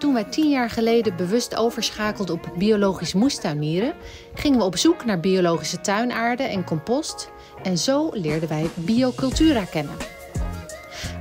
[0.00, 3.94] Toen wij tien jaar geleden bewust overschakelden op biologisch moestuinieren,
[4.34, 7.30] gingen we op zoek naar biologische tuinaarde en compost.
[7.62, 9.94] En zo leerden wij biocultura kennen.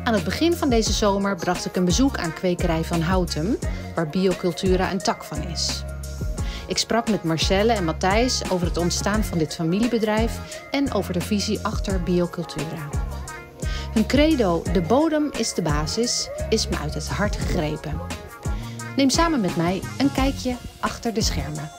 [0.03, 3.57] Aan het begin van deze zomer bracht ik een bezoek aan kwekerij van Houtem,
[3.95, 5.83] waar biocultura een tak van is.
[6.67, 11.21] Ik sprak met Marcelle en Matthijs over het ontstaan van dit familiebedrijf en over de
[11.21, 12.89] visie achter biocultura.
[13.93, 18.27] Hun credo, de bodem is de basis, is me uit het hart gegrepen.
[18.99, 21.71] Neem samen met mij een kijkje achter de schermen.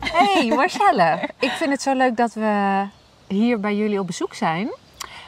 [0.00, 2.84] Hey Marcelle, ik vind het zo leuk dat we
[3.28, 4.70] hier bij jullie op bezoek zijn.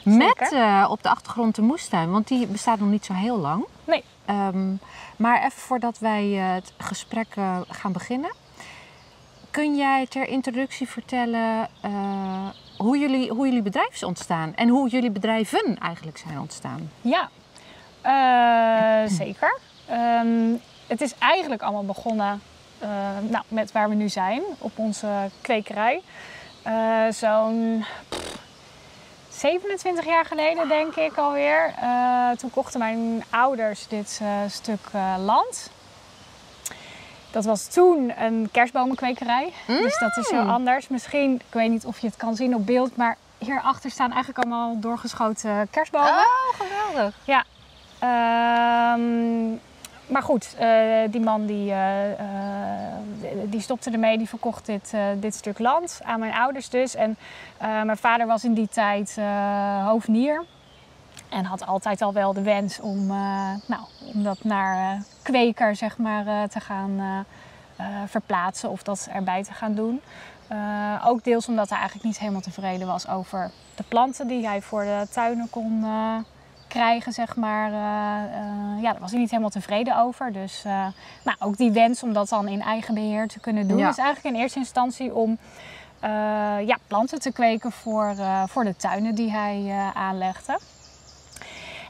[0.04, 3.64] Met uh, op de achtergrond de moestuin, want die bestaat nog niet zo heel lang.
[3.84, 4.04] Nee.
[4.30, 4.78] Um,
[5.16, 8.32] maar even voordat wij uh, het gesprek uh, gaan beginnen.
[9.50, 11.68] Kun jij ter introductie vertellen
[12.76, 14.54] hoe, jullie, hoe jullie bedrijf is ontstaan?
[14.54, 16.90] En hoe jullie bedrijven eigenlijk zijn ontstaan?
[17.00, 17.28] Ja,
[19.24, 19.68] zeker.
[19.92, 22.42] Um, het is eigenlijk allemaal begonnen
[23.28, 26.02] nou, met waar we nu zijn, op onze kwekerij.
[27.10, 27.84] Zo'n
[29.28, 31.74] 27 jaar geleden, denk ik alweer.
[31.82, 34.80] Uh, toen kochten mijn ouders dit uh, stuk
[35.18, 35.70] land.
[37.30, 39.52] Dat was toen een kerstbomenkwekerij.
[39.66, 39.76] Mm.
[39.76, 40.88] Dus dat is heel anders.
[40.88, 44.38] Misschien, ik weet niet of je het kan zien op beeld, maar hierachter staan eigenlijk
[44.44, 46.08] allemaal doorgeschoten kerstbomen.
[46.08, 47.14] Oh, geweldig.
[47.24, 47.44] Ja.
[48.94, 49.60] Um,
[50.10, 52.16] maar goed, uh, die man die, uh, uh,
[53.44, 56.94] die stopte ermee, die verkocht dit, dit stuk land aan mijn ouders dus.
[56.94, 57.16] En
[57.58, 59.16] mijn vader was in die tijd
[59.84, 60.44] hoofdnier.
[61.28, 63.06] En had altijd al wel de wens om,
[63.66, 63.82] nou,
[64.14, 67.26] om dat naar kweker zeg maar, te gaan
[68.06, 70.00] verplaatsen of dat erbij te gaan doen.
[71.04, 74.82] ook deels omdat hij eigenlijk niet helemaal tevreden was over de planten die hij voor
[74.82, 75.84] de tuinen kon
[76.70, 77.70] krijgen, zeg maar.
[77.70, 80.32] Uh, uh, ja, daar was hij niet helemaal tevreden over.
[80.32, 80.86] Dus uh,
[81.24, 83.88] nou, ook die wens om dat dan in eigen beheer te kunnen doen, ja.
[83.88, 85.38] is eigenlijk in eerste instantie om
[86.66, 88.14] ja, planten te kweken voor,
[88.46, 90.58] voor de tuinen die hij aanlegde.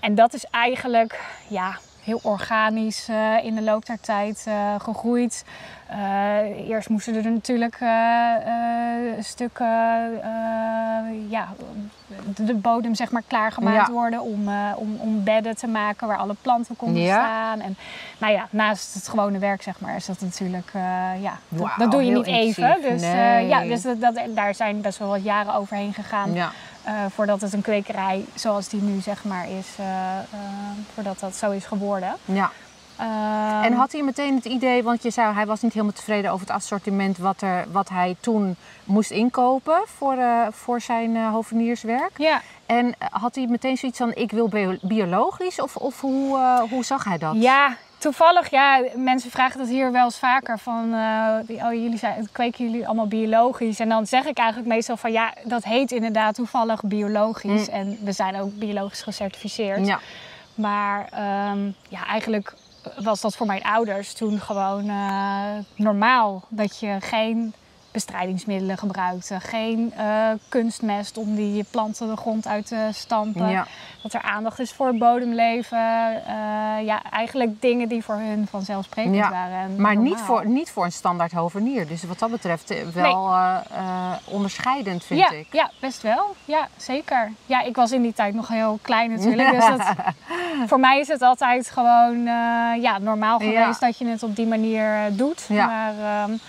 [0.00, 1.78] En dat is eigenlijk ja,
[2.10, 3.08] heel organisch
[3.42, 4.46] in de loop der tijd
[4.78, 5.44] gegroeid.
[5.92, 7.78] Uh, eerst moesten er natuurlijk
[9.20, 9.66] stukken,
[11.28, 11.48] ja,
[12.36, 13.92] de bodem zeg maar klaargemaakt ja.
[13.92, 17.14] worden om, om, om bedden te maken waar alle planten konden ja.
[17.14, 17.60] staan.
[17.60, 17.76] En
[18.18, 20.70] nou ja, naast het gewone werk zeg maar is dat natuurlijk,
[21.20, 22.76] ja, wow, dat, doe je niet even.
[22.82, 23.46] Dus, nee.
[23.46, 26.32] ja, dus dat, dat, daar zijn best wel wat jaren overheen gegaan.
[26.32, 26.50] Ja.
[27.08, 29.66] Voordat het een kwekerij zoals die nu zeg maar is,
[30.94, 32.14] voordat dat zo is geworden.
[32.24, 32.50] Ja.
[33.00, 36.30] Um, en had hij meteen het idee, want je zei hij was niet helemaal tevreden
[36.30, 40.16] over het assortiment wat, er, wat hij toen moest inkopen voor,
[40.50, 42.10] voor zijn hovenierswerk.
[42.16, 42.42] Ja.
[42.66, 46.38] En had hij meteen zoiets van ik wil bio biologisch of, of hoe,
[46.70, 47.34] hoe zag hij dat?
[47.34, 50.94] Ja, toevallig, ja, mensen vragen dat hier wel eens vaker van,
[51.48, 53.80] oh jullie zijn, kweken jullie allemaal biologisch?
[53.80, 57.74] En dan zeg ik eigenlijk meestal van ja, dat heet inderdaad toevallig biologisch mm.
[57.74, 59.86] en we zijn ook biologisch gecertificeerd.
[59.86, 59.98] Ja.
[60.54, 61.08] Maar
[61.50, 62.54] um, ja, eigenlijk
[62.98, 65.44] was dat voor mijn ouders toen gewoon uh,
[65.76, 66.44] normaal.
[66.48, 67.54] Dat je geen
[67.90, 73.48] bestrijdingsmiddelen gebruikte, geen uh, kunstmest om die planten de grond uit te stampen.
[73.48, 73.66] Ja.
[74.02, 75.78] Dat er aandacht is voor bodemleven.
[75.78, 79.30] Uh, ja, eigenlijk dingen die voor hun vanzelfsprekend ja.
[79.30, 79.80] waren.
[79.80, 81.86] Maar niet voor, niet voor een standaard hovenier.
[81.86, 84.18] Dus wat dat betreft wel nee.
[84.24, 85.46] onderscheidend, vind ja, ik.
[85.50, 86.34] Ja, best wel.
[86.44, 87.32] Ja, zeker.
[87.46, 89.50] Ja, ik was in die tijd nog heel klein natuurlijk.
[89.50, 89.94] dus dat,
[90.70, 92.22] voor mij is het altijd gewoon
[92.80, 95.48] ja, normaal geweest dat je het op die manier doet.
[95.48, 96.40] Maar um,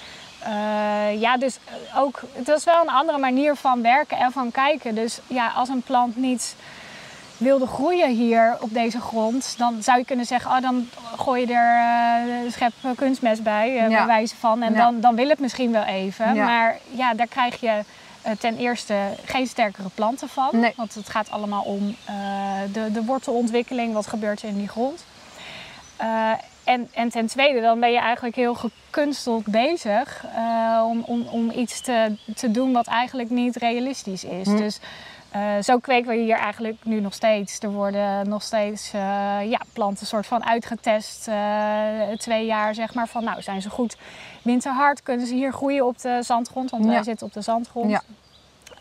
[0.47, 1.57] uh, ja, dus
[1.95, 4.95] ook, het was wel een andere manier van werken en van kijken.
[4.95, 6.55] Dus ja, als een plant niet
[7.37, 11.53] wilde groeien hier op deze grond, dan zou je kunnen zeggen, oh, dan gooi je
[11.53, 13.87] er uh, schep kunstmest bij, uh, Ja.
[13.87, 14.61] bij wijze van.
[14.61, 14.77] En Ja.
[14.79, 16.33] dan, dan wil het misschien wel even.
[16.33, 16.45] Ja.
[16.45, 17.83] Maar ja, daar krijg je
[18.21, 20.49] eh, ten eerste geen sterkere planten van.
[20.51, 20.73] Nee.
[20.75, 22.13] Want het gaat allemaal om eh,
[22.73, 25.03] de, de wortelontwikkeling, wat gebeurt er in die grond.
[26.63, 31.51] En, en ten tweede, dan ben je eigenlijk heel gekunsteld bezig eh, om, om, om
[31.51, 34.47] iets te, te doen wat eigenlijk niet realistisch is.
[34.47, 34.57] Hm.
[34.57, 34.79] Dus
[35.31, 37.59] eh, zo kweken we hier eigenlijk nu nog steeds.
[37.59, 39.01] Er worden nog steeds eh,
[39.49, 41.29] ja, planten soort van uitgetest.
[42.17, 43.97] twee jaar zeg maar van nou zijn ze goed
[44.41, 45.03] winterhard.
[45.03, 46.69] Kunnen ze hier groeien op de zandgrond?
[46.69, 46.89] Want Ja.
[46.89, 47.89] wij zitten op de zandgrond.
[47.89, 48.01] Ja.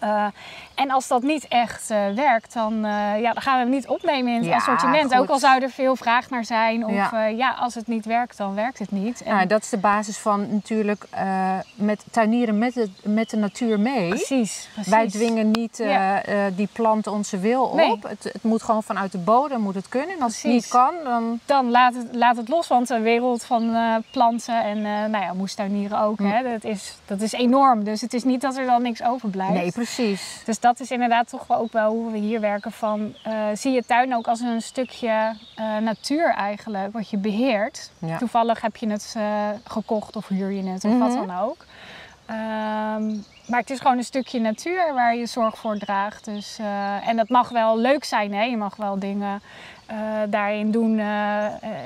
[0.04, 0.26] Uh,
[0.74, 3.88] en als dat niet echt uh, werkt, dan, uh, ja, dan gaan we hem niet
[3.88, 5.12] opnemen in het Ja, assortiment.
[5.12, 5.20] goed.
[5.22, 6.84] Ook al zou er veel vraag naar zijn.
[6.86, 7.26] Of Ja.
[7.26, 9.22] ja, als het niet werkt, dan werkt het niet.
[9.22, 13.36] En Nou, dat is de basis van natuurlijk eh, met tuinieren met, het, met de
[13.36, 14.08] natuur mee.
[14.08, 14.92] precies, precies.
[14.92, 16.22] Wij dwingen niet eh, Ja.
[16.22, 17.74] eh, die plant onze wil op.
[17.76, 17.98] Nee.
[18.08, 20.16] Het, het moet gewoon vanuit de bodem moet het kunnen.
[20.16, 21.40] En als het niet kan, dan...
[21.46, 25.24] Dan laat het, laat het los, want de wereld van eh, planten en eh nou
[25.24, 27.84] ja, moestuinieren ook, hè, dat, is, dat is enorm.
[27.84, 29.52] Dus het is niet dat er dan niks overblijft.
[29.52, 29.89] Nee, precies.
[30.44, 33.72] Dus dat is inderdaad toch wel ook wel hoe we hier werken van eh, zie
[33.72, 37.90] je tuin ook als een stukje eh, natuur eigenlijk, wat je beheert.
[37.98, 38.18] Ja.
[38.18, 41.26] Toevallig heb je het eh, gekocht of huur je het of wat Mhm.
[41.26, 41.64] dan ook.
[42.26, 43.06] Ehm,
[43.46, 46.24] maar het is gewoon een stukje natuur waar je zorg voor draagt.
[46.24, 46.58] Dus,
[47.06, 48.42] en dat mag wel leuk zijn, hè?
[48.42, 49.42] je mag wel dingen
[50.28, 50.98] daarin doen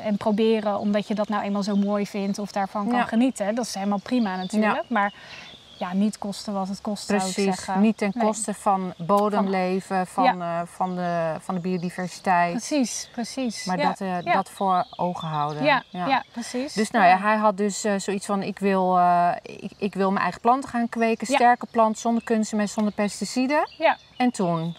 [0.05, 3.05] en proberen omdat je dat nou eenmaal zo mooi vindt of daarvan kan Ja.
[3.05, 3.55] genieten.
[3.55, 4.85] Dat is helemaal prima natuurlijk.
[4.89, 5.13] Maar
[5.85, 7.45] ja, niet kosten wat het kost zou ik Precies.
[7.45, 7.81] zeggen.
[7.81, 8.25] Niet ten Nee.
[8.25, 12.51] koste van bodemleven, van, eh, van, de, van de biodiversiteit.
[12.51, 13.65] Precies, precies.
[13.65, 13.89] Maar ja.
[13.89, 14.33] dat, eh, ja.
[14.33, 15.65] dat voor ogen houden.
[15.65, 16.25] ja, ja.
[16.33, 16.73] precies.
[16.73, 18.99] Dus nou ja, hij had dus eh, zoiets van: ik wil,
[19.43, 21.27] ik, ik wil mijn eigen planten gaan kweken.
[21.27, 23.69] Sterke plant, zonder kunstmest, zonder pesticiden.
[23.79, 23.97] Ja.
[24.17, 24.77] En toen?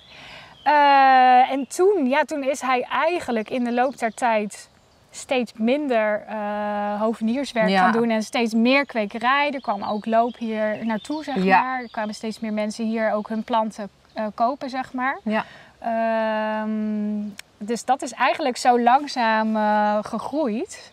[1.50, 4.70] En toen, ja, toen is hij eigenlijk in de loop der tijd
[5.16, 7.80] steeds minder eh hovenierswerk Ja.
[7.80, 9.52] gaan doen en steeds meer kwekerij.
[9.52, 11.62] Er kwam ook loop hier naartoe, zeg Ja.
[11.62, 11.82] maar.
[11.82, 15.20] Er kwamen steeds meer mensen hier ook hun planten eh, kopen, zeg maar.
[15.24, 15.46] Ja.
[15.80, 17.22] Ehm,
[17.58, 20.92] dus dat is eigenlijk zo langzaam eh, gegroeid.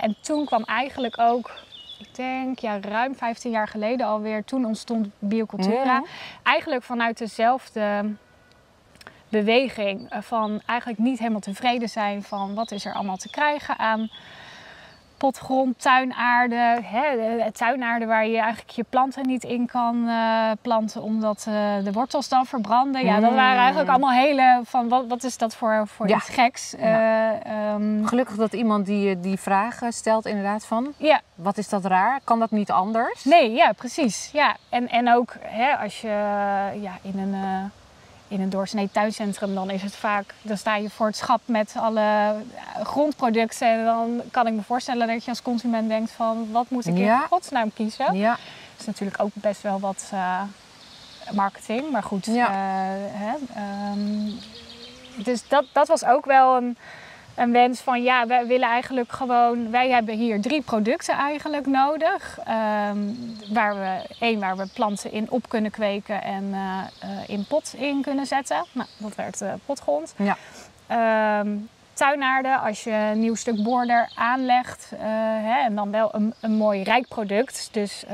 [0.00, 1.50] En toen kwam eigenlijk ook,
[1.98, 5.98] ik denk ja, ruim 15 jaar geleden alweer, toen ontstond Biocultura.
[5.98, 6.08] Mhm.
[6.42, 8.04] Eigenlijk vanuit dezelfde
[9.28, 13.78] beweging eh, van eigenlijk niet helemaal tevreden zijn van wat is er allemaal te krijgen
[13.78, 14.10] aan
[15.16, 20.50] potgrond, tuinaarde, hè, de- de tuinaarde waar je eigenlijk je planten niet in kan eh,
[20.62, 21.54] planten omdat eh,
[21.84, 23.04] de wortels dan verbranden.
[23.04, 23.94] Ja, dat waren eigenlijk Mm.
[23.94, 26.16] allemaal hele van wat, wat is dat voor, voor Ja.
[26.16, 26.74] iets geks.
[26.78, 26.84] Ja.
[27.42, 31.84] Eh, ehm, Gelukkig dat iemand die, die vragen stelt, inderdaad, van ja, wat is dat
[31.84, 32.20] raar?
[32.24, 33.24] Kan dat niet anders?
[33.24, 34.30] Nee, ja, precies.
[34.32, 34.56] Ja.
[34.68, 36.08] En, en ook hè, als je
[36.80, 37.34] ja, in een,
[38.28, 41.74] in een doorsnee tuincentrum, dan is het vaak, dan sta je voor het schap met
[41.76, 42.30] alle eh,
[42.86, 43.68] grondproducten.
[43.68, 46.96] En dan kan ik me voorstellen dat je als consument denkt van, wat moet ik
[46.98, 47.20] Ja.
[47.22, 48.14] in godsnaam kiezen?
[48.16, 50.40] Ja, Dat is natuurlijk ook best wel wat eh,
[51.32, 52.26] marketing, maar goed.
[52.26, 52.46] Ja.
[52.48, 52.54] eh,
[53.12, 54.30] hè, ehm,
[55.24, 56.76] dus dat, dat was ook wel een,
[57.38, 62.38] een wens van ja, wij willen eigenlijk gewoon, wij hebben hier drie producten eigenlijk nodig.
[62.44, 62.98] ehm,
[63.52, 66.54] waar we, één waar we planten in op kunnen kweken en
[67.00, 68.64] eh, in pot in kunnen zetten.
[68.72, 70.14] Nou, dat werd eh, potgrond.
[70.16, 70.36] Ja.
[70.86, 71.48] Ehm,
[71.92, 75.00] tuinaarden, als je een nieuw stuk border aanlegt eh,
[75.42, 77.68] hè, en dan wel een, een mooi rijk product.
[77.72, 78.04] Dus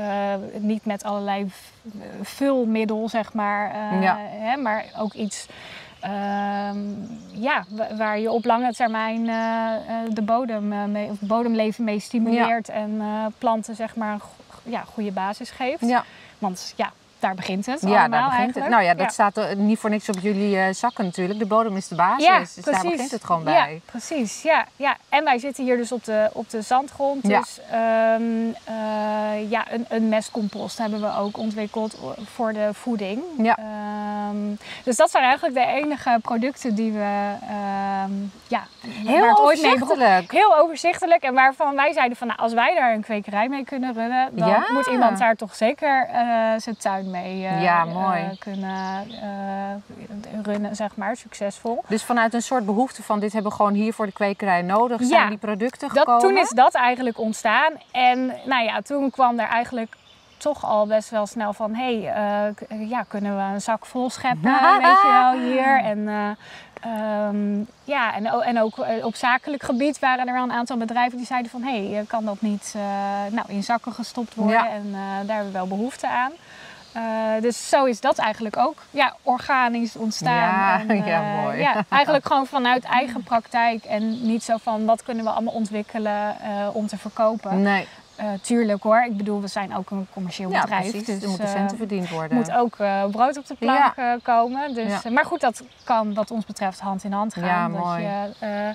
[0.57, 1.51] niet met allerlei
[2.21, 3.75] vulmiddel, zeg maar.
[4.01, 4.17] Ja.
[4.19, 5.47] hè, maar ook iets
[7.33, 11.83] ja, wa- waar je op lange termijn eh, eh, de bodem, eh, mee, of bodemleven
[11.83, 12.69] mee stimuleert.
[12.69, 13.01] En
[13.37, 14.21] planten zeg maar een
[14.71, 15.87] ja, goede basis geeft.
[15.87, 16.03] ja.
[16.39, 18.55] Want ja, daar begint het ja daar begint eigenlijk.
[18.55, 18.69] het.
[18.69, 19.11] Nou ja, dat Ja.
[19.31, 21.39] staat niet voor niks op jullie eh, zakken natuurlijk.
[21.39, 23.81] De bodem is de basis, Ja, dus daar begint het gewoon Ja, bij.
[23.85, 24.41] precies.
[24.41, 24.97] Ja, ja.
[25.09, 27.27] En wij zitten hier dus op de, op de zandgrond.
[27.27, 27.39] Ja.
[27.39, 28.23] Dus ehm,
[28.63, 31.97] eh, ja, een, een mestcompost hebben we ook ontwikkeld
[32.33, 33.21] voor de voeding.
[33.37, 33.57] Ja.
[33.57, 38.11] Ehm, dus dat zijn eigenlijk de enige producten die we ehm,
[38.47, 38.63] ja,
[39.05, 40.31] Heel overzichtelijk.
[40.31, 43.93] Heel overzichtelijk en waarvan wij zeiden van nou, als wij daar een kwekerij mee kunnen
[43.93, 44.65] runnen, dan Ja.
[44.71, 46.21] moet iemand daar toch zeker eh,
[46.57, 48.37] zijn tuin mee eh, Ja, eh, mooi.
[48.39, 51.83] kunnen eh, runnen, zeg maar, succesvol.
[51.87, 54.99] Dus vanuit een soort behoefte van dit hebben we gewoon hier voor de kwekerij nodig,
[54.99, 55.05] Ja.
[55.05, 56.21] zijn die producten Dat, gekomen.
[56.21, 57.71] toen is dat eigenlijk ontstaan.
[57.91, 59.95] En nou ja, toen kwam er eigenlijk
[60.37, 61.75] toch al best wel snel van...
[61.75, 62.53] hé, hey,
[62.87, 65.79] ja, kunnen we een zak vol scheppen, weet je wel, hier.
[65.83, 66.29] En, eh,
[66.91, 71.25] ehm, ja, en, en ook op zakelijk gebied waren er wel een aantal bedrijven die
[71.25, 71.63] zeiden van...
[71.63, 72.73] hé, hey, kan dat niet
[73.31, 74.55] nou, in zakken gestopt worden?
[74.63, 74.69] Ja.
[74.69, 74.91] En
[75.25, 76.31] daar hebben we wel behoefte aan.
[76.95, 77.01] Eh,
[77.41, 80.33] dus zo is dat eigenlijk ook ja, organisch ontstaan.
[80.35, 81.57] Ja, En, ja, eh, mooi.
[81.59, 86.39] Ja, eigenlijk gewoon vanuit eigen praktijk en niet zo van wat kunnen we allemaal ontwikkelen
[86.41, 87.61] eh, om te verkopen.
[87.61, 87.87] Nee,
[88.41, 90.89] tuurlijk hoor, ik bedoel we zijn ook een commercieel ja bedrijf.
[90.89, 91.05] precies.
[91.07, 92.37] dus er moeten centen verdiend worden.
[92.37, 92.75] moet ook
[93.11, 94.73] brood op de plank eh, komen.
[94.73, 95.11] Dus, Ja.
[95.11, 97.43] maar goed, dat kan wat ons betreft hand in hand gaan.
[97.45, 98.01] Ja, dat mooi.
[98.01, 98.69] je eh,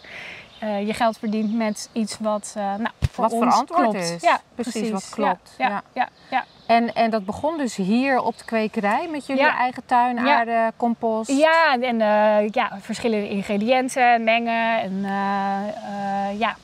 [0.79, 3.97] eh, je geld verdient met iets wat nou, voor Wat ons verantwoord klopt.
[4.11, 4.23] is.
[4.23, 5.55] Ja, Precies, wat Ja, klopt.
[5.59, 5.83] Ja, Ja.
[5.93, 6.09] ja.
[6.31, 9.57] Ja, En, en dat begon dus hier op de kwekerij met jullie Ja.
[9.57, 10.71] eigen tuin, Ja.
[10.77, 11.31] compost.
[11.31, 14.81] Ja, en eh, ja, verschillende ingrediënten mengen.
[14.81, 16.57] En eh, eh, ja,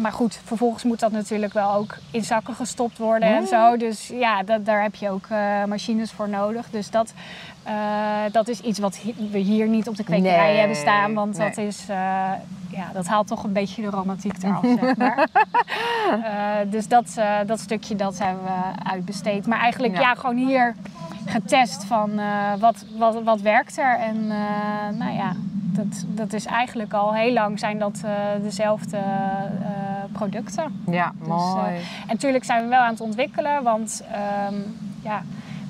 [0.00, 3.46] maar goed, vervolgens moet dat natuurlijk wel ook in zakken gestopt worden en Mm.
[3.46, 3.76] zo.
[3.76, 6.70] Dus ja, dat, daar heb je ook eh, machines voor nodig.
[6.70, 7.12] Dus dat,
[7.62, 7.72] eh,
[8.32, 11.14] dat is iets wat hi- we hier niet op de kwekerij Nee, hebben staan.
[11.14, 11.96] Want dat, is, eh,
[12.70, 15.28] ja, dat haalt toch een beetje de romantiek eraf, zeg maar.
[16.24, 19.46] Eh, dus dat, eh, dat stukje dat hebben we uitbesteed.
[19.46, 20.00] Maar eigenlijk Ja.
[20.00, 20.74] ja, gewoon hier
[21.26, 23.98] getest van eh, wat, wat, wat werkt er.
[23.98, 25.32] En eh, nou ja,
[25.84, 29.02] dat, dat is eigenlijk al heel lang zijn dat eh, dezelfde eh,
[30.12, 30.82] producten.
[30.90, 31.74] Ja, Dus, mooi.
[31.76, 34.54] En natuurlijk zijn we wel aan het ontwikkelen, want ehm,
[35.02, 35.22] ja,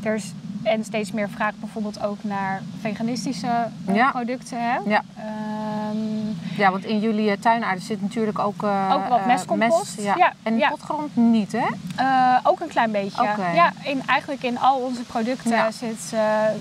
[0.03, 4.11] er is en steeds meer vraag bijvoorbeeld ook naar veganistische eh, Ja.
[4.11, 4.59] producten.
[4.61, 4.79] Hè?
[4.87, 5.03] Ja.
[5.17, 8.63] Ehm, ja, want in jullie eh, tuinaarden zit natuurlijk ook...
[8.63, 9.97] eh, Ook wat eh, mestcompost.
[9.97, 10.15] mest, ja.
[10.17, 10.69] Ja, En ja.
[10.69, 11.67] potgrond niet, hè?
[11.97, 13.23] Eh, ook een klein beetje.
[13.55, 16.53] Ja, in, eigenlijk in al onze producten zit eh, eh,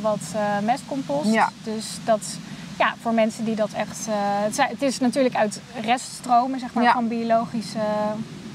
[0.00, 1.32] wat eh, mestcompost.
[1.32, 1.48] Ja.
[1.62, 2.38] Dus dat,
[2.78, 4.06] ja, voor mensen die dat echt.
[4.08, 6.92] eh, het, zijn- het is natuurlijk uit reststromen, zeg maar, Ja.
[6.92, 7.78] van biologische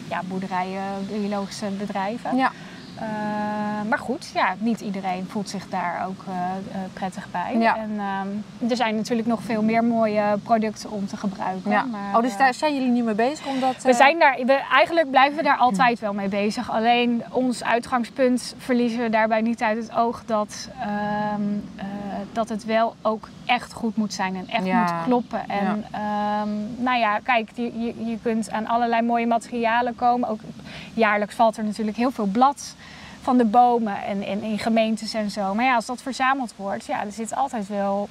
[0.09, 2.35] ja, boerderijen, biologische bedrijven.
[2.37, 2.51] Ja.
[2.99, 7.55] Eh, maar goed, ja, niet iedereen voelt zich daar ook eh, eh, prettig bij.
[7.57, 7.77] Ja.
[7.77, 11.71] En ehm, er zijn natuurlijk nog veel meer mooie producten om te gebruiken.
[11.71, 11.83] ja.
[11.83, 13.45] Maar, oh, dus daar zijn jullie niet mee bezig?
[13.45, 16.71] Omdat, we zijn daar, we, eigenlijk blijven we daar altijd wel mee bezig.
[16.71, 21.41] Alleen ons uitgangspunt verliezen we daarbij niet uit het oog dat, ehm,
[21.75, 21.85] eh,
[22.31, 24.81] dat het wel ook echt goed moet zijn en echt Ja.
[24.81, 25.49] moet kloppen.
[25.49, 30.29] En ehm, nou ja, kijk, je, je, je kunt aan allerlei mooie materialen komen.
[30.29, 30.39] Ook
[30.93, 32.75] jaarlijks valt er natuurlijk heel veel blad
[33.21, 35.53] van de bomen en, en in gemeentes en zo.
[35.53, 38.09] Maar ja, als dat verzameld wordt, ja, er zit altijd wel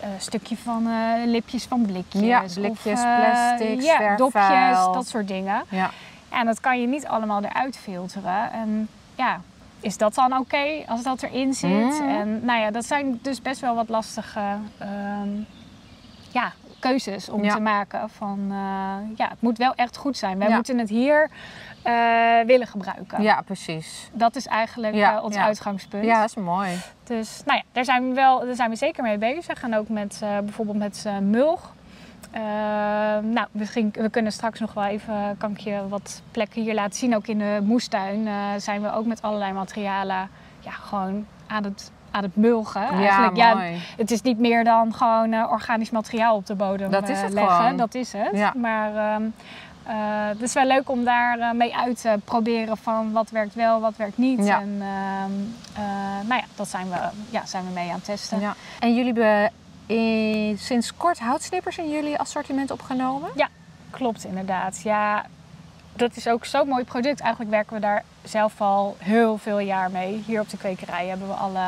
[0.00, 2.22] een stukje van eh, lipjes van blikjes.
[2.22, 5.64] Ja, of, blikjes, eh, plastics, ja, dopjes, dat soort dingen.
[5.68, 5.90] Ja.
[6.28, 8.52] En dat kan je niet allemaal eruit filteren.
[8.52, 9.40] En ja,
[9.80, 12.00] is dat dan oké als dat erin zit?
[12.00, 12.08] Mm.
[12.08, 15.28] En nou ja, dat zijn dus best wel wat lastige ehm,
[16.30, 17.54] ja, keuzes om Ja.
[17.54, 18.10] te maken.
[18.10, 20.38] Van eh, ja, het moet wel echt goed zijn.
[20.38, 20.54] Wij Ja.
[20.54, 21.30] moeten het hier
[21.82, 23.22] eh, willen gebruiken.
[23.22, 24.10] ja, precies.
[24.12, 26.04] Dat is eigenlijk Ja, eh, ons uitgangspunt.
[26.04, 26.68] Ja, dat is mooi.
[27.04, 29.62] Dus nou ja, daar zijn we, wel, daar zijn we zeker mee bezig.
[29.62, 31.72] En ook met bijvoorbeeld met mulch.
[32.30, 32.40] Eh,
[33.22, 36.98] nou, misschien, we kunnen straks nog wel even, kan ik je wat plekken hier laten
[36.98, 37.16] zien.
[37.16, 38.28] Ook in de moestuin
[38.60, 40.28] zijn we ook met allerlei materialen
[40.60, 42.88] ja, gewoon aan het, aan het mulgen.
[42.88, 43.78] Eigenlijk, ja, ja, mooi.
[43.96, 47.22] het is niet meer dan gewoon eh, organisch materiaal op de bodem Dat is eh,
[47.22, 47.56] het leggen.
[47.56, 47.76] gewoon.
[47.76, 48.28] Dat is het.
[48.32, 48.52] Ja.
[48.56, 49.22] Maar ehm,
[49.88, 49.94] eh,
[50.28, 53.96] het is wel leuk om daar mee uit te proberen van wat werkt wel, wat
[53.96, 54.44] werkt niet.
[54.44, 54.60] Ja.
[54.60, 55.32] En ehm,
[55.74, 56.98] eh, nou ja, dat zijn we,
[57.30, 58.40] ja, zijn we mee aan het testen.
[58.40, 58.54] Ja.
[58.80, 59.50] En jullie hebben
[60.58, 63.30] sinds kort houtsnippers in jullie assortiment opgenomen?
[63.90, 64.80] Klopt inderdaad.
[64.82, 65.24] Ja,
[65.92, 67.20] dat is ook zo'n mooi product.
[67.20, 70.22] Eigenlijk werken we daar zelf al heel veel jaar mee.
[70.26, 71.64] Hier op de kwekerij hebben we alle,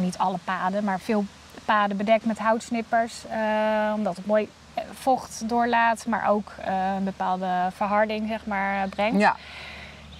[0.00, 1.24] niet alle paden, maar veel
[1.64, 3.26] paden bedekt met houtsnippers.
[3.26, 8.88] eh, omdat het mooi eh, vocht doorlaat, maar ook eh, een bepaalde verharding zeg maar,
[8.88, 9.20] brengt.
[9.20, 9.36] Ja.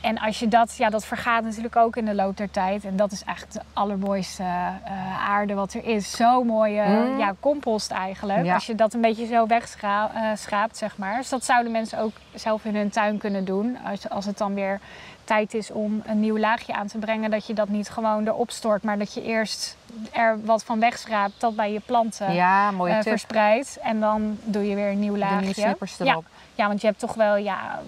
[0.00, 2.84] En als je dat, ja, dat vergaat natuurlijk ook in de loop der tijd.
[2.84, 6.10] En dat is echt de allermooiste eh, aarde wat er is.
[6.10, 7.18] Zo mooie Mm.
[7.18, 8.44] ja, compost eigenlijk.
[8.44, 8.54] Ja.
[8.54, 11.16] Als je dat een beetje zo wegschraapt, zeg maar.
[11.16, 13.78] Dus dat zouden mensen ook zelf in hun tuin kunnen doen.
[13.84, 14.80] Als, als het dan weer
[15.24, 17.30] tijd is om een nieuw laagje aan te brengen.
[17.30, 19.76] Dat je dat niet gewoon erop stort, maar dat je eerst
[20.12, 21.40] er wat van wegschraapt.
[21.40, 23.78] Dat bij je planten Ja, eh, verspreidt.
[23.82, 25.36] En dan doe je weer een nieuw De laagje.
[25.38, 26.04] nieuwe snippers Ja.
[26.04, 26.24] erop.
[26.28, 27.78] Ja, want je hebt toch wel, ja,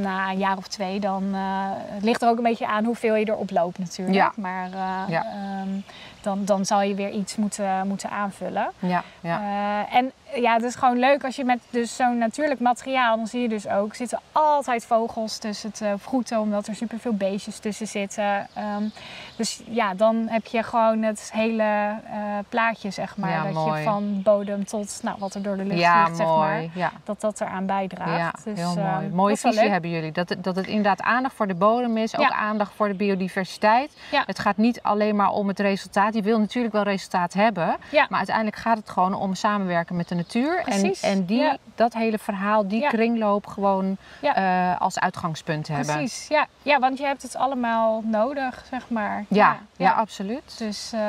[0.00, 1.40] na een jaar of twee, dan uh,
[1.74, 4.16] het ligt er ook een beetje aan hoeveel je erop loopt natuurlijk.
[4.16, 4.32] Ja.
[4.36, 5.24] Maar uh, Ja.
[5.62, 5.84] um,
[6.22, 8.70] dan, dan zal je weer iets moeten, moeten aanvullen.
[8.78, 9.40] Ja, ja.
[9.40, 13.26] Uh, en ja, het is gewoon leuk als je met dus zo'n natuurlijk materiaal, dan
[13.26, 17.58] zie je dus ook, zitten altijd vogels tussen het uh, vroeten, omdat er superveel beestjes
[17.58, 18.48] tussen zitten.
[18.78, 18.92] Um,
[19.36, 23.30] dus ja, dan heb je gewoon het hele uh, plaatje, zeg maar.
[23.30, 23.78] Ja, dat mooi.
[23.78, 26.68] je van bodem tot nou, wat er door de lucht ja, vliegt, zeg maar.
[27.04, 28.18] Dat dat eraan bijdraagt.
[28.18, 29.08] Ja, dus, heel mooi.
[29.08, 30.12] Mooie wel visie hebben jullie.
[30.12, 33.96] Dat het, dat het inderdaad aandacht voor de bodem is, ook aandacht voor de biodiversiteit.
[34.10, 34.22] Ja.
[34.26, 36.09] Het gaat niet alleen maar om het resultaat.
[36.14, 38.06] Je wil natuurlijk wel resultaat hebben, Ja.
[38.08, 40.56] maar uiteindelijk gaat het gewoon om samenwerken met de natuur.
[40.58, 41.56] En, Precies, en die, ja.
[41.74, 45.94] dat hele verhaal, die kringloop gewoon eh, als uitgangspunt hebben.
[45.96, 46.46] Precies, ja.
[46.62, 49.24] ja, want je hebt het allemaal nodig, zeg maar.
[49.28, 50.58] Ja, ja, absoluut.
[50.58, 51.00] Dus uh,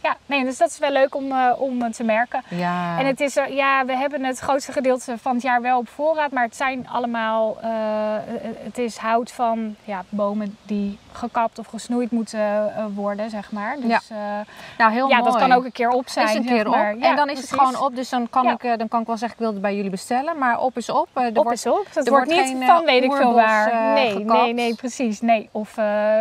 [0.00, 2.42] ja, nee, dus dat is wel leuk om, uh, om te merken.
[2.48, 2.98] Ja.
[2.98, 6.30] En het is, ja, we hebben het grootste gedeelte van het jaar wel op voorraad,
[6.30, 7.58] maar het zijn allemaal,
[8.64, 13.76] het is hout van ja, bomen die gekapt of gesnoeid moeten worden, zeg maar.
[13.80, 14.29] Dus, Ja.
[14.30, 14.44] Ja,
[14.78, 15.30] nou, heel ja mooi.
[15.30, 16.28] dat kan ook een keer op zijn.
[16.28, 16.74] is een zeg keer op.
[16.74, 16.96] maar.
[16.98, 17.50] Ja, en dan is precies.
[17.50, 18.52] het gewoon op, dus dan kan Ja.
[18.52, 20.38] ik, eh, dan kan ik wel zeggen, ik wil het bij jullie bestellen.
[20.38, 21.08] Maar op is op.
[21.12, 21.86] eh, er op wordt, is op.
[21.92, 23.92] Dat er wordt niet geen, van weet ik veel waar.
[23.94, 24.40] nee, gekapt.
[24.42, 25.20] nee, nee, precies.
[25.20, 25.48] Nee.
[25.52, 25.74] Of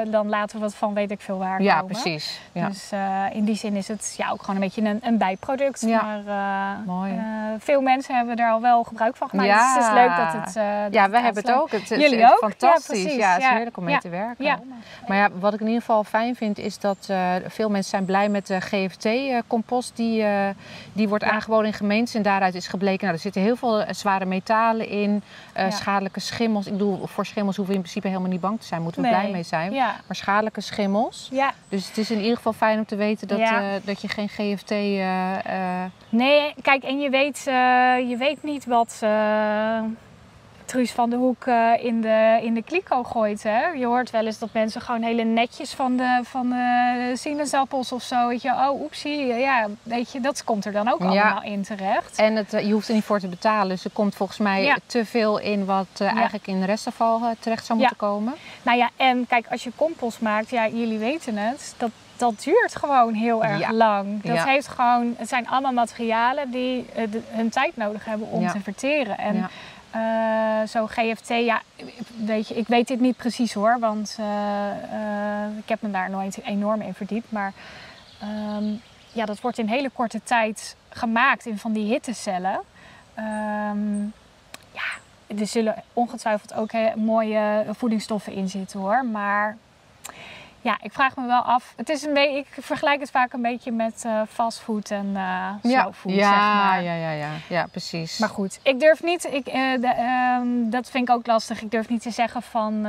[0.07, 1.91] dan laten we het van weet ik veel waar ja, komen.
[1.99, 2.39] precies.
[2.51, 2.67] Ja.
[2.67, 2.89] Dus
[3.31, 5.81] in die zin is het ja, ook gewoon een beetje een, een bijproduct.
[5.81, 6.01] Ja.
[6.01, 7.21] Maar Mooi.
[7.57, 9.47] veel mensen hebben er al wel gebruik van gemaakt.
[9.49, 9.57] Ja.
[9.75, 10.53] Dus het is leuk dat het.
[10.53, 11.71] dat ja, wij hebben het ook.
[11.71, 12.37] Het, Jullie is ook?
[12.37, 13.15] fantastisch.
[13.15, 14.63] Ja, het is heerlijk om mee te werken.
[15.07, 16.97] Maar ja, wat ik in ieder geval fijn vind, is dat
[17.47, 20.49] veel mensen zijn blij met de GFT-compost die, eh,
[20.93, 21.29] die wordt Ja.
[21.31, 22.15] aangeboden in gemeentes.
[22.15, 25.69] En daaruit is gebleken, nou, er zitten heel veel eh, zware metalen in, eh, Ja.
[25.71, 26.65] schadelijke schimmels.
[26.65, 29.07] Ik bedoel, voor schimmels hoeven we in principe helemaal niet bang te zijn, moeten we
[29.07, 29.19] Nee.
[29.19, 29.71] blij mee zijn.
[29.73, 29.95] Ja.
[30.07, 31.27] Maar schadelijke schimmels.
[31.31, 33.39] ja, Dus het is in ieder geval fijn om te weten dat,
[33.83, 34.69] dat je geen GFT...
[36.09, 37.41] nee, kijk, en je weet,
[38.09, 38.99] je weet niet wat.
[40.69, 43.43] Truus van de Hoek eh, in, de, in de kliko gooit.
[43.43, 43.67] Hè?
[43.67, 48.03] Je hoort wel eens dat mensen gewoon hele netjes van de, van de sinaasappels of
[48.03, 48.27] zo.
[48.27, 51.07] Weet je, oh oepsie, ja, weet je, dat komt er dan ook Ja.
[51.07, 52.17] allemaal in terecht.
[52.17, 53.67] En het, eh, je hoeft er niet voor te betalen.
[53.69, 54.77] Dus er komt volgens mij Ja.
[54.85, 56.13] te veel in wat eh, Ja.
[56.13, 58.33] eigenlijk in de restafval terecht zou moeten komen.
[58.61, 62.75] Nou ja, en kijk, als je compost maakt, ja, jullie weten het, dat, dat duurt
[62.75, 63.73] gewoon heel erg Ja.
[63.73, 64.21] lang.
[64.23, 64.45] Dat Ja.
[64.45, 68.51] heeft gewoon, het zijn allemaal materialen die de- hun tijd nodig hebben om Ja.
[68.51, 69.17] te verteren.
[69.17, 69.49] En
[69.91, 71.61] Eh, zo GFT, ja,
[72.25, 76.09] weet je, ik weet dit niet precies hoor, want eh, eh, ik heb me daar
[76.09, 77.31] nooit enorm in verdiept.
[77.31, 77.53] Maar
[78.21, 78.73] ehm,
[79.11, 82.59] ja, dat wordt in hele korte tijd gemaakt in van die hittecellen.
[83.13, 84.01] Ehm,
[84.71, 84.87] ja,
[85.27, 89.05] er zullen ongetwijfeld ook mooie voedingsstoffen in zitten hoor.
[89.05, 89.57] Maar
[90.61, 91.73] ja, ik vraag me wel af.
[91.75, 95.05] Het is een beetje, ik vergelijk het vaak een beetje met eh fastfood en
[95.61, 96.83] food, ja, zeg maar.
[96.83, 98.17] ja, ja, ja, ja, precies.
[98.17, 101.61] Maar goed, ik durf niet, ik, eh, de, ehm, dat vind ik ook lastig.
[101.61, 102.81] Ik durf niet te zeggen van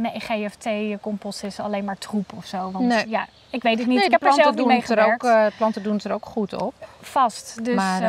[0.00, 2.70] nee, GFT-compost is alleen maar troep of zo.
[2.70, 3.08] Want Nee.
[3.08, 3.96] ja, ik weet het niet.
[3.96, 5.12] Nee, ik heb er zelf planten niet mee er
[5.46, 6.74] ook, planten doen het er ook goed op.
[7.00, 7.64] Vast.
[7.64, 8.02] Dus Maar,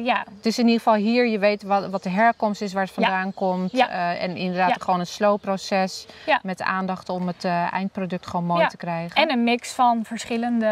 [0.00, 2.84] ja, Het is in ieder geval hier, je weet wat, wat de herkomst is, waar
[2.84, 3.02] het Ja.
[3.02, 3.72] vandaan komt.
[3.72, 4.14] Ja.
[4.14, 6.06] En inderdaad gewoon een slow proces
[6.42, 8.66] met aandacht om het eindproduct gewoon mooi Ja.
[8.68, 9.16] te krijgen.
[9.22, 10.66] en een mix van verschillende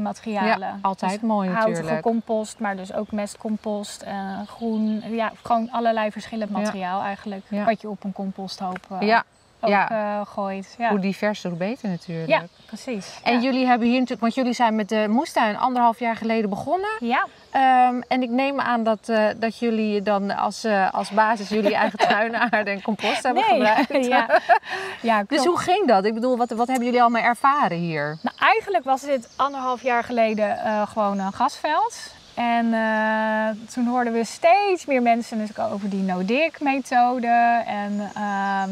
[0.00, 0.68] materialen.
[0.68, 2.02] Ja, altijd Dus mooi Houtige natuurlijk.
[2.02, 4.14] compost, maar dus ook mestcompost, eh,
[4.46, 5.02] groen.
[5.10, 7.44] Ja, gewoon allerlei verschillend materiaal eigenlijk.
[7.64, 9.24] Wat je op een composthoop eh, ja,
[9.64, 9.90] ook ja.
[9.90, 10.74] eh, gooit.
[10.78, 10.90] Ja.
[10.90, 12.28] hoe diverser, hoe beter natuurlijk.
[12.28, 13.20] ja, precies.
[13.22, 13.40] En ja.
[13.40, 16.90] jullie hebben hier natuurlijk, want jullie zijn met de moestuin anderhalf jaar geleden begonnen.
[17.00, 21.48] Ja, Ehm, en ik neem aan dat, eh, dat jullie dan als, eh, als basis
[21.48, 24.06] jullie eigen tuinaarde en compost hebben gebruikt.
[24.06, 24.40] ja.
[25.02, 25.44] ja Dus klopt.
[25.44, 26.04] hoe ging dat?
[26.04, 28.18] Ik bedoel, wat, wat hebben jullie allemaal ervaren hier?
[28.22, 32.12] Nou, eigenlijk was dit anderhalf jaar geleden gewoon een gasveld.
[32.34, 32.70] En
[33.72, 37.62] toen hoorden we steeds meer mensen dus over die no-dig-methode.
[37.66, 38.70] En, ehm,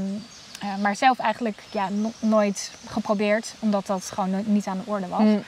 [0.63, 4.91] eh, maar zelf eigenlijk ja, no- nooit geprobeerd, omdat dat gewoon no- niet aan de
[4.91, 5.21] orde was.
[5.21, 5.43] Mm,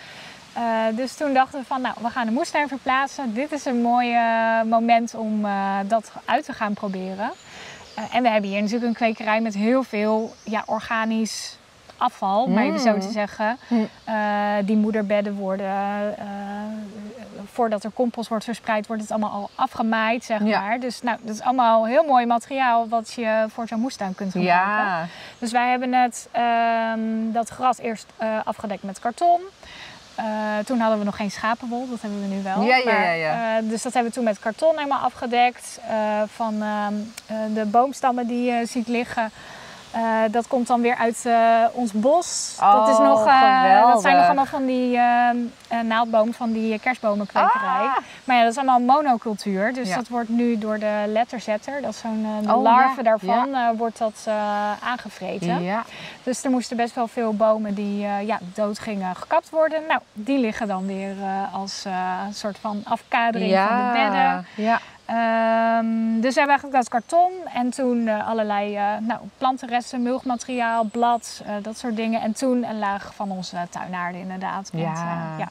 [0.57, 0.63] Eh,
[0.97, 3.35] dus toen dachten we van, nou, we gaan de moestuin verplaatsen.
[3.35, 5.47] Dit is een mooi eh, moment om
[5.87, 7.31] dat uit te gaan proberen.
[8.13, 11.57] En we hebben hier natuurlijk een kwekerij met heel veel ja, organisch
[11.97, 13.13] afval, om even zo te Mm.
[13.13, 13.59] zeggen.
[13.69, 13.89] Mm.
[14.05, 14.15] Eh,
[14.65, 15.67] die moederbedden worden,
[16.19, 16.25] eh,
[17.53, 20.61] voordat er compost wordt verspreid, wordt het allemaal al afgemaaid, zeg Ja.
[20.61, 20.81] maar.
[20.81, 24.69] Dus nou, dat is allemaal heel mooi materiaal wat je voor zo'n moestuin kunt gebruiken.
[24.85, 25.07] Ja,
[25.39, 27.01] Dus wij hebben het, ehm,
[27.33, 29.41] dat gras eerst eh, afgedekt met karton.
[30.65, 32.63] Toen hadden we nog geen schapenwol, dat hebben we nu wel.
[32.63, 33.61] Ja, ja, Maar, ja, ja.
[33.61, 35.81] dus dat hebben we toen met karton helemaal afgedekt.
[36.27, 36.95] van ehm,
[37.27, 39.31] eh, de boomstammen die je ziet liggen.
[39.95, 42.57] Eh, dat komt dan weer uit eh, ons bos.
[42.61, 44.99] dat, is Oh, nog, eh, dat zijn nog allemaal van die
[45.85, 47.89] naaldbomen van die kerstbomenkwekerij.
[48.25, 49.73] Maar ja, dat is allemaal monocultuur.
[49.73, 49.97] Dus Ja.
[49.97, 54.29] dat wordt nu door de letterzetter, dat is zo'n Oh, larve ja, daarvan, wordt dat
[54.81, 55.83] aangevreten.
[56.23, 59.83] Dus er moesten best wel veel bomen die ja, dood gingen gekapt worden.
[59.89, 61.15] Nou, die liggen dan weer
[61.53, 61.85] als
[62.33, 64.47] soort van afkadering van de bedden.
[64.55, 64.81] Ja.
[65.07, 70.85] Ehm, dus we hebben eigenlijk dat karton en toen eh, allerlei eh, nou, plantenresten, mulchmateriaal,
[70.85, 72.21] blad, eh, dat soort dingen.
[72.21, 74.71] En toen een laag van onze tuinaarde inderdaad.
[74.73, 75.51] Ja.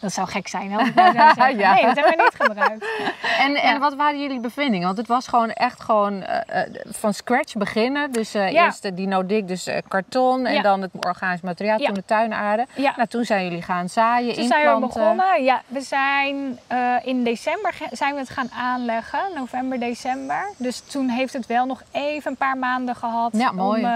[0.00, 0.78] Dat zou gek zijn, hè?
[1.56, 1.74] Ja.
[1.74, 2.86] Nee, dat hebben we niet gebruikt.
[3.38, 4.86] En, en wat waren jullie bevindingen?
[4.86, 8.12] Want het was gewoon echt gewoon eh, eh, van scratch beginnen.
[8.12, 8.48] Dus Ja.
[8.48, 12.66] eerst die no-dig, dus karton en dan het organisch materiaal, toen de tuinaarde.
[12.74, 12.92] Ja.
[12.96, 15.42] Nou, toen zijn jullie gaan zaaien, Toen zijn we begonnen.
[15.42, 16.58] Ja, we zijn
[17.02, 20.48] in december zijn we het gaan aanleggen, november, december.
[20.56, 23.30] Dus toen heeft het wel nog even een paar maanden gehad.
[23.32, 23.84] Ja, mooi.
[23.84, 23.90] Om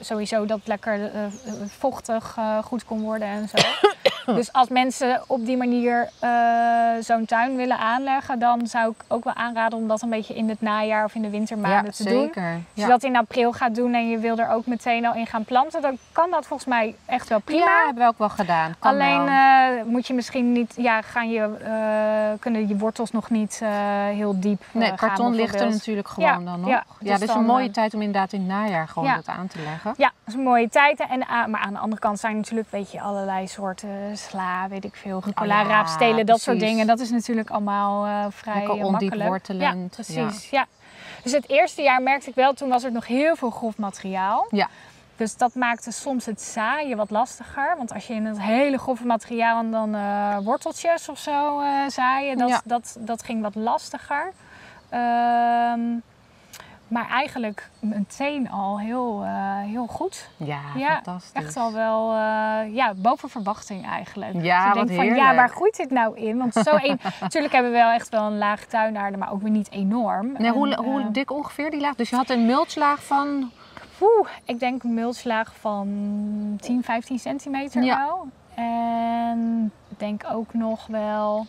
[0.00, 1.10] sowieso dat het lekker
[1.78, 3.56] vochtig goed kon worden en zo.
[4.34, 6.30] dus als mensen op die manier eh,
[7.00, 10.48] zo'n tuin willen aanleggen, dan zou ik ook wel aanraden om dat een beetje in
[10.48, 12.12] het najaar of in de wintermaanden ja, te doen.
[12.22, 12.42] zeker.
[12.42, 12.82] Als Ja.
[12.84, 15.44] je dat in april gaat doen en je wil er ook meteen al in gaan
[15.44, 17.64] planten, dan kan dat volgens mij echt wel prima.
[17.64, 18.74] Ja, hebben we ook wel gedaan.
[18.78, 19.78] Kan Alleen wel.
[19.78, 23.62] eh, moet je misschien niet, ja, gaan je, eh, kunnen je wortels nog niet
[24.12, 24.62] heel diep.
[24.72, 26.68] Nee, gaan karton ligt er natuurlijk gewoon Ja, dan nog.
[26.70, 29.46] ja, Ja, dus dus een mooie tijd om inderdaad in het najaar gewoon dat aan
[29.46, 29.94] te leggen.
[29.96, 31.00] Ja, dat is een mooie tijd.
[31.00, 34.84] En, ah, maar aan de andere kant zijn natuurlijk, weet je, allerlei soorten sla, weet
[34.84, 36.86] ik veel, rucola, Oh raapstelen, dat soort dingen.
[36.86, 40.50] Dat is natuurlijk allemaal eh, vrij Lekker eh, ondiep wortelend, Ja, precies.
[40.50, 40.66] Ja.
[41.22, 44.46] Dus het eerste jaar merkte ik wel, toen was er nog heel veel grof materiaal.
[44.50, 44.68] Ja.
[45.16, 47.74] Dus dat maakte soms het zaaien wat lastiger.
[47.76, 52.38] Want als je in het hele grove materiaal en dan eh, worteltjes of zo zaaien,
[52.38, 52.60] dat, Ja.
[52.64, 54.32] dat, dat ging wat lastiger.
[54.88, 55.80] Ehm,
[56.88, 60.28] maar eigenlijk meteen al heel, eh, heel goed.
[60.36, 61.42] Ja, Ja, fantastisch.
[61.44, 64.42] Echt al wel eh, ja, boven verwachting eigenlijk.
[64.42, 65.36] Ja, Dus wat denkt van ja, heerlijk.
[65.36, 66.38] waar groeit dit nou in?
[66.38, 69.50] Want zo een, natuurlijk hebben we wel echt wel een laag tuinaarde, maar ook weer
[69.50, 70.32] niet enorm.
[70.38, 71.94] Nee, hoe, hoe eh, dik ongeveer die laag?
[71.94, 73.50] Dus je had een mulchlaag van...
[74.00, 75.86] Oeh, ik denk een mulchlaag van
[76.60, 77.96] 10, 15 centimeter Ja.
[78.06, 78.26] wel.
[78.54, 81.46] En ik denk ook nog wel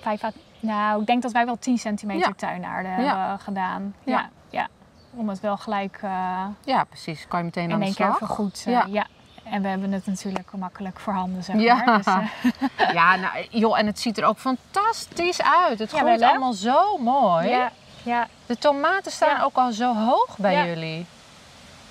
[0.00, 0.30] 5 à,
[0.60, 2.34] nou, ik denk dat wij wel 10 centimeter Ja.
[2.36, 3.94] tuinaarde hebben gedaan.
[4.04, 4.28] Ja.
[4.50, 4.68] Ja.
[5.14, 7.24] Om het wel gelijk eh, Ja, precies.
[7.28, 8.20] Kan je meteen aan in de één keer slag.
[8.20, 8.62] even goed.
[8.66, 9.06] eh, Ja.
[9.44, 11.74] En we hebben het natuurlijk makkelijk voorhanden, zeg Ja.
[11.84, 11.96] maar.
[11.96, 15.78] Dus, eh, Ja, nou, joh, en het ziet er ook fantastisch uit.
[15.78, 17.48] Het Ja, groeit allemaal zo mooi.
[17.48, 17.70] ja,
[18.02, 18.26] ja.
[18.46, 19.42] De tomaten staan Ja.
[19.42, 21.06] ook al zo hoog bij jullie.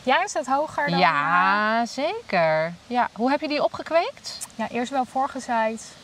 [0.03, 0.93] ja, is dat hoger dan?
[0.93, 2.73] eh, Ja, zeker.
[2.87, 3.09] Ja.
[3.13, 4.47] Hoe heb je die opgekweekt?
[4.55, 5.95] Ja, eerst wel voorgezaaid.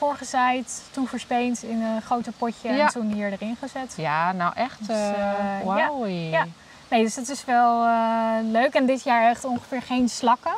[0.00, 2.84] Voorgezaaid, toen verspeend in een groter potje Ja.
[2.86, 3.94] en toen hier erin gezet.
[3.96, 4.78] Ja, nou echt.
[4.78, 6.06] Dus, eh eh, wauw.
[6.06, 6.46] ja.
[6.88, 8.74] Nee, dus dat is wel eh, leuk.
[8.74, 10.52] En dit jaar echt ongeveer geen slakken.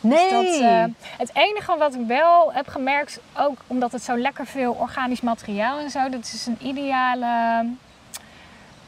[0.00, 0.30] Nee.
[0.30, 0.84] Dus dat, eh,
[1.18, 5.78] het enige wat ik wel heb gemerkt, ook omdat het zo lekker veel organisch materiaal
[5.78, 7.64] en zo, dat is een ideale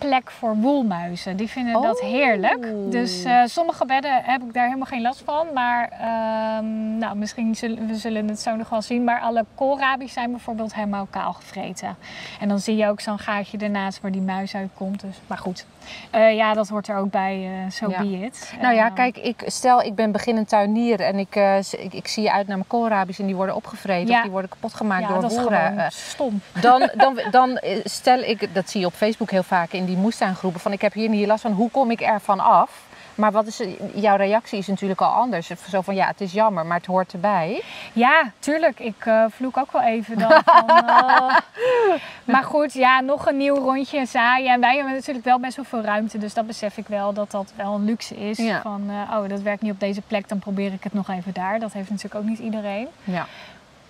[0.06, 1.36] plek voor woelmuizen.
[1.36, 2.08] Die vinden dat Oh.
[2.08, 2.66] heerlijk.
[2.90, 5.46] Dus eh, sommige bedden heb ik daar helemaal geen last van.
[5.54, 9.04] Maar ehm, nou, misschien zullen we zullen het zo nog wel zien.
[9.04, 11.96] Maar alle koolrabi's zijn bijvoorbeeld helemaal kaal gevreten.
[12.40, 15.00] En dan zie je ook zo'n gaatje ernaast waar die muis uitkomt.
[15.00, 15.64] Dus, maar goed,
[16.10, 17.44] Eh, ja, dat hoort er ook bij.
[17.64, 17.98] eh so Ja.
[18.00, 18.52] be it.
[18.60, 21.34] Nou ja, Ehm, kijk, ik, stel ik ben beginnend tuinier en ik,
[21.78, 24.16] ik, ik zie uit naar mijn koolrabi's en die worden opgevreten Ja.
[24.16, 25.90] of die worden kapot gemaakt ja, door dat is boeren.
[25.92, 26.40] stom.
[26.60, 30.60] dan, dan, dan stel ik, dat zie je op Facebook heel vaak in die moestuingroepen,
[30.60, 32.70] van ik heb hier niet last van, hoe kom ik ervan af?
[33.14, 35.50] Maar wat is eh, jouw reactie is natuurlijk al anders.
[35.70, 37.62] Zo van ja, het is jammer, maar het hoort erbij.
[37.92, 38.80] Ja, tuurlijk.
[38.80, 40.42] Ik eh, vloek ook wel even dan.
[40.44, 41.36] Van, oh.
[42.24, 44.52] Maar goed, ja, nog een nieuw rondje zaaien.
[44.52, 46.18] En wij hebben natuurlijk wel best wel veel ruimte.
[46.18, 48.38] Dus dat besef ik wel dat dat wel een luxe is.
[48.38, 48.60] Ja.
[48.60, 51.32] Van, eh, oh, dat werkt niet op deze plek, dan probeer ik het nog even
[51.32, 51.58] daar.
[51.58, 52.88] Dat heeft natuurlijk ook niet iedereen.
[53.04, 53.26] Ja.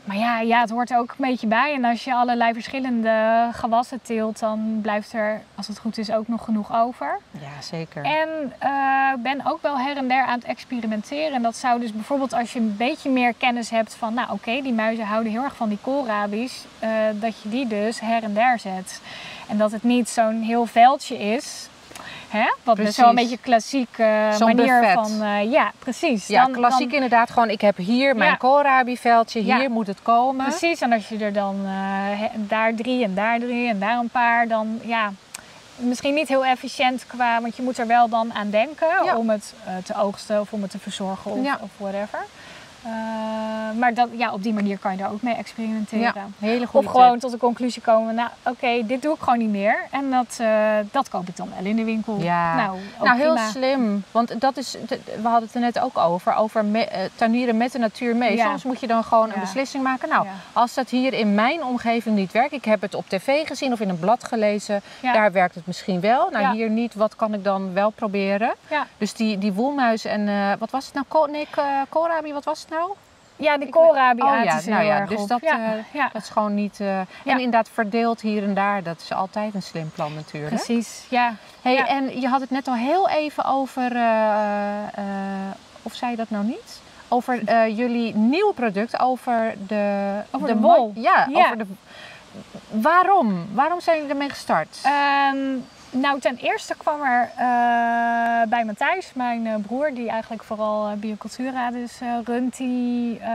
[0.04, 1.74] Maar ja, ja, het hoort er ook een beetje bij.
[1.74, 6.28] En als je allerlei verschillende gewassen teelt, dan blijft er, als het goed is, ook
[6.28, 7.18] nog genoeg over.
[7.30, 8.04] Ja, zeker.
[8.04, 11.32] En eh, ben ook wel her en der aan het experimenteren.
[11.32, 14.62] En dat zou dus bijvoorbeeld als je een beetje meer kennis hebt van, nou oké,
[14.62, 18.34] die muizen houden heel erg van die koolrabi's, eh, dat je die dus her en
[18.34, 19.00] der zet.
[19.48, 21.68] En dat het niet zo'n heel veldje is.
[22.32, 22.52] Hè?
[22.62, 23.14] Wat een Precies.
[23.14, 24.92] beetje klassieke Zo'n manier buffet.
[24.94, 25.22] van.
[25.22, 26.26] eh, ja, precies.
[26.26, 28.36] ja, Dan- klassiek dan- inderdaad gewoon, ik heb hier mijn Ja.
[28.36, 29.58] koolrabi-veldje, Ja.
[29.58, 30.46] hier moet het komen.
[30.46, 31.70] Precies, en als je er dan eh,
[32.20, 35.12] he- daar drie en daar drie en daar een paar, dan ja,
[35.76, 39.16] misschien niet heel efficiënt qua, want je moet er wel dan aan denken Ja.
[39.16, 42.18] om het eh, te oogsten of om het te verzorgen of, of whatever.
[42.82, 46.12] Eh, maar dat, ja, op die manier kan je daar ook mee experimenteren.
[46.14, 49.38] Ja, hele goede Of gewoon tot de conclusie komen, nou oké, dit doe ik gewoon
[49.38, 49.76] niet meer.
[49.90, 52.16] En dat, eh, dat koop ik dan wel in de winkel.
[52.20, 52.56] Ja.
[52.56, 53.50] Nou, Nou, heel prima.
[53.50, 54.04] slim.
[54.10, 54.76] Want dat is,
[55.22, 58.36] we hadden het er net ook over, over me, eh, tuinieren met de natuur mee.
[58.36, 58.48] Ja.
[58.48, 60.08] Soms moet je dan gewoon een beslissing maken.
[60.08, 63.72] Nou, als dat hier in mijn omgeving niet werkt, ik heb het op tv gezien
[63.72, 66.30] of in een blad gelezen, daar werkt het misschien wel.
[66.30, 68.54] Nou, hier niet, wat kan ik dan wel proberen?
[68.70, 68.86] Ja.
[68.98, 71.30] Dus die, die woelmuis en, wat was het nou?
[71.30, 71.48] Nee,
[71.88, 72.92] koolrabi, wat was het nou?
[73.36, 76.08] Ja, die Ik- koolrabi Oh ja, nou ja, dus dat, ja, eh, ja.
[76.12, 76.80] Dat is gewoon niet...
[76.80, 80.54] eh, En inderdaad verdeeld hier en daar, dat is altijd een slim plan natuurlijk.
[80.54, 81.06] precies.
[81.08, 81.34] Ja.
[81.62, 81.76] Hey.
[81.86, 85.02] En je had het net al heel even over, eh,
[85.82, 86.80] of zei je dat nou niet?
[87.08, 90.12] Over jullie nieuwe product, over de...
[90.30, 90.92] Over de mo- wol.
[90.94, 91.44] Ja, Ja.
[91.44, 91.66] over de...
[92.70, 93.46] Waarom?
[93.54, 94.78] Waarom zijn jullie ermee gestart?
[94.82, 95.36] Ehm,
[95.92, 100.96] nou, ten eerste kwam er eh, bij Matthijs, mijn eh, broer, die eigenlijk vooral uh,
[100.96, 103.28] biocultura dus eh, runt, die, eh,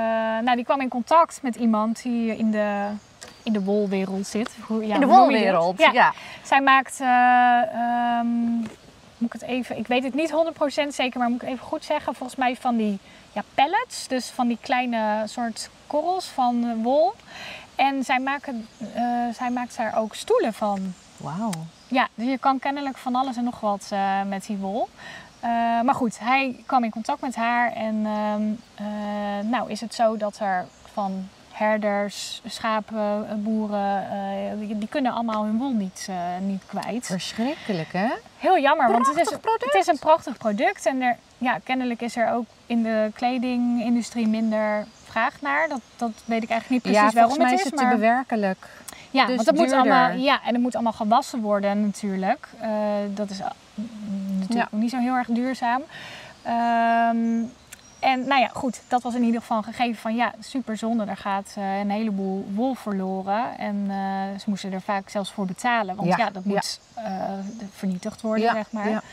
[0.43, 2.87] nou, die kwam in contact met iemand die in de,
[3.43, 4.49] in de wolwereld zit.
[4.67, 5.91] Hoe, ja, In de wolwereld, Ja.
[5.91, 6.13] ja.
[6.43, 8.27] Zij maakt, eh, ehm,
[9.17, 11.85] moet ik het even, ik weet het niet 100% zeker, maar moet ik even goed
[11.85, 12.99] zeggen, volgens mij van die
[13.33, 17.13] ja, pellets, dus van die kleine soort korrels van eh, wol.
[17.75, 20.93] En zij, maken, eh, zij maakt daar ook stoelen van.
[21.17, 21.51] Wauw.
[21.87, 24.89] Ja, dus je kan kennelijk van alles en nog wat eh, met die wol.
[25.39, 25.49] Eh,
[25.81, 28.41] maar goed, hij kwam in contact met haar en ehm,
[28.75, 34.05] eh, nou is het zo dat er van herders, schapen, boeren,
[34.59, 36.09] die, die kunnen allemaal hun wol niet,
[36.41, 37.05] niet kwijt.
[37.05, 38.07] Verschrikkelijk, hè?
[38.37, 39.65] Heel jammer, want het is, product.
[39.65, 40.85] het is een prachtig product.
[40.85, 45.69] En er, ja, kennelijk is er ook in de kledingindustrie minder vraag naar.
[45.69, 47.79] Dat, dat weet ik eigenlijk niet precies ja, waarom volgens mij het is is.
[47.79, 48.67] het te bewerkelijk.
[49.17, 52.47] Ja, dus want het moet allemaal, ja, en het moet allemaal gewassen worden natuurlijk.
[52.59, 52.69] Eh,
[53.13, 53.45] dat is uh,
[54.39, 55.81] natuurlijk ook niet zo heel erg duurzaam.
[56.41, 57.43] Ehm,
[57.99, 61.05] en nou ja, goed, dat was in ieder geval een gegeven van ja, super zonde.
[61.05, 63.57] Er gaat eh, een heleboel wol verloren.
[63.57, 65.95] En eh, ze moesten er vaak zelfs voor betalen.
[65.95, 66.49] Want ja, Ja, dat ja.
[66.49, 66.79] moet
[67.73, 69.03] vernietigd worden, Ja, zeg maar.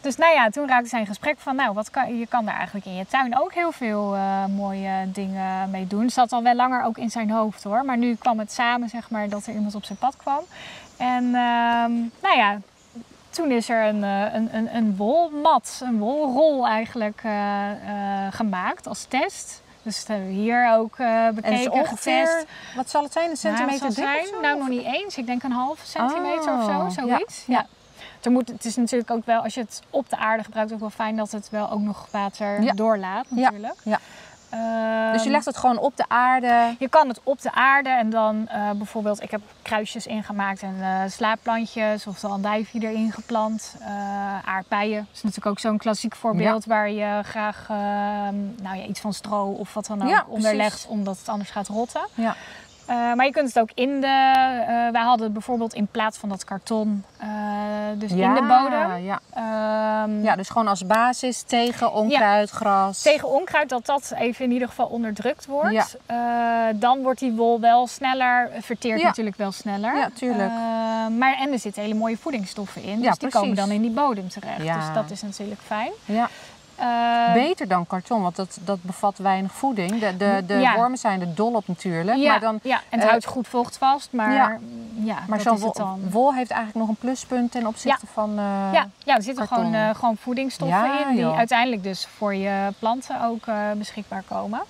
[0.00, 2.54] Dus nou ja, toen raakte zij in gesprek van, nou, wat kan, je kan daar
[2.56, 6.10] eigenlijk in je tuin ook heel veel eh, mooie dingen mee doen.
[6.10, 9.10] Zat al wel langer ook in zijn hoofd hoor, maar nu kwam het samen, zeg
[9.10, 10.40] maar, dat er iemand op zijn pad kwam.
[10.96, 12.58] En ehm, nou ja,
[13.30, 17.32] toen is er een, eh, een, een, een wolmat, een wolrol eigenlijk eh,
[18.30, 19.62] gemaakt als test.
[19.82, 22.46] Dus dat hebben we hier ook En is bekeken, ongeveer, getest.
[22.76, 25.16] wat zal het zijn, een centimeter Nou, dik zijn, nou nog niet eens.
[25.16, 27.44] Ik denk een halve centimeter of Oh, zo, zoiets.
[27.46, 27.54] ja.
[27.54, 27.66] Ja.
[28.22, 30.80] Er moet, het is natuurlijk ook wel, als je het op de aarde gebruikt, ook
[30.80, 32.72] wel fijn dat het wel ook nog water Ja.
[32.72, 33.74] doorlaat natuurlijk.
[33.84, 33.98] ja.
[34.50, 36.74] Ehm, Dus je legt het gewoon op de aarde.
[36.78, 40.74] je kan het op de aarde en dan eh, bijvoorbeeld, ik heb kruisjes ingemaakt en
[40.80, 43.74] eh, slaapplantjes of de andijvie erin geplant.
[43.80, 43.88] Eh,
[44.48, 49.12] aardbeien is natuurlijk ook zo'n klassiek voorbeeld waar je graag ehm, nou ja, iets van
[49.12, 50.86] stro of wat dan ook Ja, onder legt, precies.
[50.90, 52.06] omdat het anders gaat rotten.
[52.14, 52.36] Ja.
[52.90, 56.18] Eh, maar je kunt het ook in de, eh, wij hadden het bijvoorbeeld in plaats
[56.18, 57.28] van dat karton, eh,
[57.94, 58.96] dus in de bodem.
[58.96, 59.20] Ja.
[59.34, 63.02] Ehm, ja, dus gewoon als basis tegen onkruid, gras.
[63.02, 65.96] tegen onkruid, dat dat even in ieder geval onderdrukt wordt.
[66.06, 66.72] Ja.
[66.72, 69.06] Dan wordt die wol wel sneller, verteert Ja.
[69.06, 69.96] natuurlijk wel sneller.
[69.96, 70.50] Ja, tuurlijk.
[71.18, 73.00] Maar en er zitten hele mooie voedingsstoffen in.
[73.00, 74.62] Ja, dus die komen dan in die bodem terecht.
[74.62, 74.74] Ja.
[74.74, 75.92] Dus dat is natuurlijk fijn.
[76.04, 76.28] Ja.
[76.80, 79.98] Eh, Beter dan karton, want dat, dat bevat weinig voeding.
[79.98, 80.74] De, de, de Ja.
[80.74, 82.18] wormen zijn er dol op natuurlijk.
[82.18, 84.58] ja, Maar, dan, ja, en het eh, houdt goed vocht vast, maar Ja.
[84.94, 85.74] ja, maar zo'n wol,
[86.10, 88.30] wol heeft eigenlijk nog een pluspunt ten opzichte van...
[88.30, 89.72] eh, Ja, ja, er zitten karton.
[89.72, 91.36] gewoon, gewoon voedingsstoffen in die joh.
[91.38, 93.44] uiteindelijk dus voor je planten ook
[93.76, 94.60] beschikbaar komen.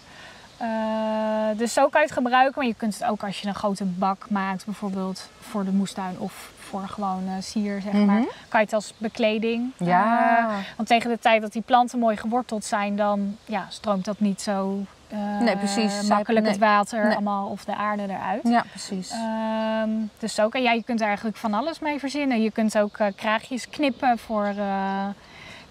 [1.56, 3.84] Dus zo kan je het gebruiken, maar je kunt het ook als je een grote
[3.84, 8.24] bak maakt, bijvoorbeeld voor de moestuin of voor gewoon eh, sier, zeg maar, Mhm.
[8.48, 9.72] kan je het als bekleding.
[9.76, 10.38] Ja.
[10.38, 14.20] eh, want tegen de tijd dat die planten mooi geworteld zijn, dan ja, stroomt dat
[14.20, 14.78] niet zo
[15.08, 16.02] eh, Nee, precies.
[16.08, 16.52] makkelijk Nee.
[16.54, 17.12] het water Nee.
[17.12, 18.40] allemaal of de aarde eruit.
[18.42, 19.10] ja, precies.
[19.10, 22.42] Ehm, dus zo kan ja, je kunt er eigenlijk van alles mee verzinnen.
[22.42, 24.46] Je kunt ook kraagjes knippen voor,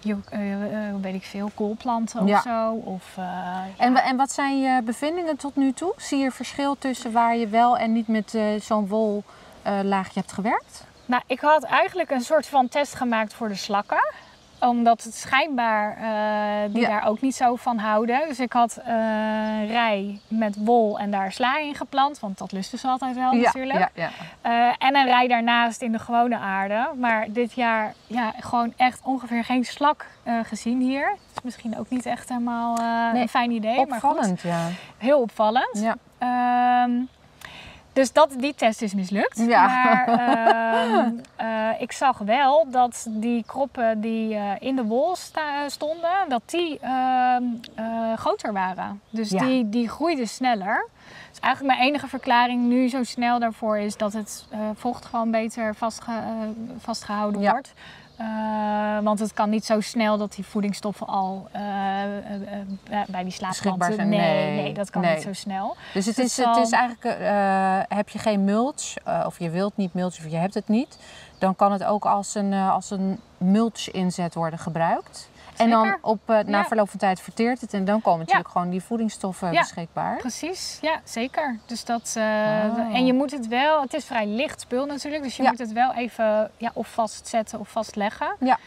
[0.00, 0.16] je,
[1.00, 2.36] weet ik veel, koolplanten Ja.
[2.36, 2.70] of zo.
[2.72, 3.92] Of, En, ja.
[3.92, 5.92] wa- en wat zijn je bevindingen tot nu toe?
[5.96, 10.84] Zie je verschil tussen waar je wel en niet met zo'n wollaagje hebt gewerkt?
[11.10, 14.12] Nou, ik had eigenlijk een soort van test gemaakt voor de slakken
[14.60, 16.88] omdat het schijnbaar eh, die Ja.
[16.88, 18.20] daar ook niet zo van houden.
[18.28, 22.20] Dus ik had een rij met wol en daar sla in geplant.
[22.20, 23.78] Want dat lusten ze altijd wel natuurlijk.
[23.78, 24.10] Ja, ja.
[24.40, 26.88] Eh, en een rij daarnaast in de gewone aarde.
[26.96, 30.06] Maar dit jaar ja, gewoon echt ongeveer geen slak
[30.42, 31.16] gezien hier.
[31.36, 32.76] Is misschien ook niet echt helemaal
[33.12, 33.86] Nee, een fijn idee.
[33.86, 34.66] Maar goed, Opvallend, ja.
[34.98, 35.80] heel opvallend.
[35.82, 35.96] ja.
[36.18, 36.90] Ehm,
[37.92, 39.38] dus dat, die test is mislukt.
[39.38, 39.66] Ja.
[39.66, 45.68] Maar ehm, eh, ik zag wel dat die kroppen die eh, in de wol sta-
[45.68, 47.42] stonden, dat die ehm,
[47.74, 49.00] eh, groter waren.
[49.10, 49.44] Dus Ja.
[49.44, 50.88] die, die groeiden sneller.
[51.30, 55.74] Dus eigenlijk mijn enige verklaring nu zo snel daarvoor is dat het vocht gewoon beter
[55.74, 56.48] vastge- eh,
[56.78, 57.50] vastgehouden Ja.
[57.50, 57.72] wordt.
[58.20, 63.32] Eh, want het kan niet zo snel dat die voedingsstoffen al eh, eh, bij die
[63.32, 63.94] slaapplanten...
[63.94, 64.08] zijn.
[64.08, 65.14] Nee, Nee, nee, dat kan nee.
[65.14, 65.76] niet zo snel.
[65.94, 67.18] Dus het Dus is, het is eigenlijk,
[67.88, 68.94] heb je geen mulch,
[69.26, 70.98] of je wilt niet mulch, of je hebt het niet,
[71.38, 75.29] dan kan het ook als een, als een mulch inzet worden gebruikt.
[75.60, 78.70] En dan op, eh, na verloop van tijd verteert het en dan komen natuurlijk gewoon
[78.70, 79.60] die voedingsstoffen Ja.
[79.60, 80.16] beschikbaar.
[80.16, 81.58] Precies, ja, zeker.
[81.66, 82.22] Dus dat, eh,
[82.70, 82.94] Oh.
[82.94, 85.72] En je moet het wel, het is vrij licht spul natuurlijk, dus je moet het
[85.72, 88.36] wel even ja, of vastzetten of vastleggen.
[88.40, 88.58] Ja.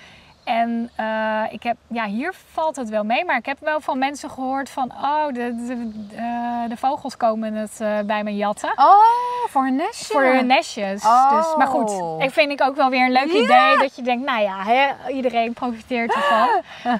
[0.43, 3.97] En eh, ik heb, ja, hier valt het wel mee, maar ik heb wel van
[3.97, 5.33] mensen gehoord van, oh, de,
[5.67, 8.71] de, eh, de vogels komen het eh, bij me jatten.
[8.75, 10.13] Oh, voor een nestje.
[10.13, 11.05] Voor hun nestjes.
[11.05, 11.29] Oh.
[11.37, 11.91] Dus, maar goed,
[12.23, 13.43] ik vind ik ook wel weer een leuk Ja.
[13.43, 13.77] idee.
[13.77, 16.47] Dat je denkt, nou ja, hè, iedereen profiteert ervan.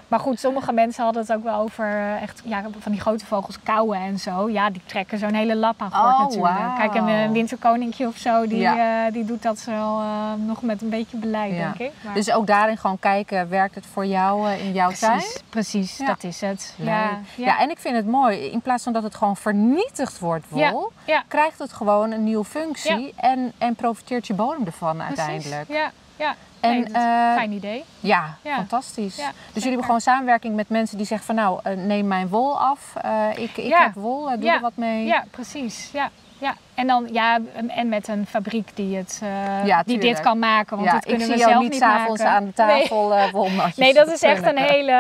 [0.08, 3.26] maar goed, sommige mensen hadden het ook wel over eh, echt, ja, van die grote
[3.26, 4.50] vogels kauwen en zo.
[4.50, 6.54] Ja, die trekken zo'n hele lap aan gort Oh, natuurlijk.
[6.58, 6.76] wauw.
[6.78, 9.06] Kijk, een, een winterkoninkje of zo, die, Ja.
[9.06, 11.58] eh, die doet dat eh, nog met een beetje beleid, Ja.
[11.58, 11.92] denk ik.
[12.04, 15.18] Maar, Dus ook daarin gewoon kijken weken werkt het voor jou eh, in jouw tuin.
[15.20, 16.06] Precies, precies Ja.
[16.06, 16.74] dat is het.
[16.78, 16.88] Leuk.
[16.88, 17.60] Ja, Ja.
[17.60, 18.38] en ik vind het mooi.
[18.52, 20.92] In plaats van dat het gewoon vernietigd wordt, wol,
[21.28, 25.68] krijgt het gewoon een nieuwe functie en, en profiteert je bodem ervan uiteindelijk.
[25.70, 26.36] Ja, ja.
[26.60, 27.84] En, Nee, dat is een eh, fijn idee.
[28.00, 28.56] Ja, Ja.
[28.56, 29.16] fantastisch.
[29.16, 32.28] Ja, dus jullie hebben gewoon samenwerking met mensen die zeggen van nou, eh, neem mijn
[32.28, 32.94] wol af.
[33.02, 35.06] Eh, ik ik heb wol, eh, doe er wat mee.
[35.06, 35.90] Ja, precies.
[35.94, 36.10] Ja.
[36.44, 40.40] Ja, en dan ja, en met een fabriek die, het, eh, Ja, die dit kan
[40.40, 40.78] maken.
[40.78, 42.36] Want Ja, ik kunnen we jou zelf niet niet s'avonds maken.
[42.36, 44.92] aan de tafel eh wolnatjes Nee, dat is echt een hele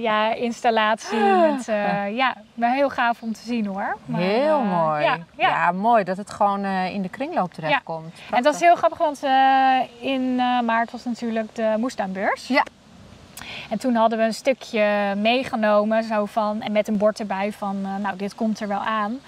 [0.00, 1.18] ja, installatie.
[1.18, 3.96] Met, eh, ja, maar heel gaaf om te zien hoor.
[4.04, 5.02] Maar, Heel eh, mooi.
[5.02, 5.72] Ja, ja.
[5.72, 8.14] mooi dat het gewoon eh, in de kringloop terechtkomt.
[8.30, 12.48] En het was heel grappig, want eh, in eh, maart was natuurlijk de moestuinbeurs.
[12.48, 12.64] Ja.
[13.70, 17.76] En toen hadden we een stukje meegenomen, zo van, en met een bord erbij van,
[17.84, 19.20] eh, nou, dit komt er wel aan.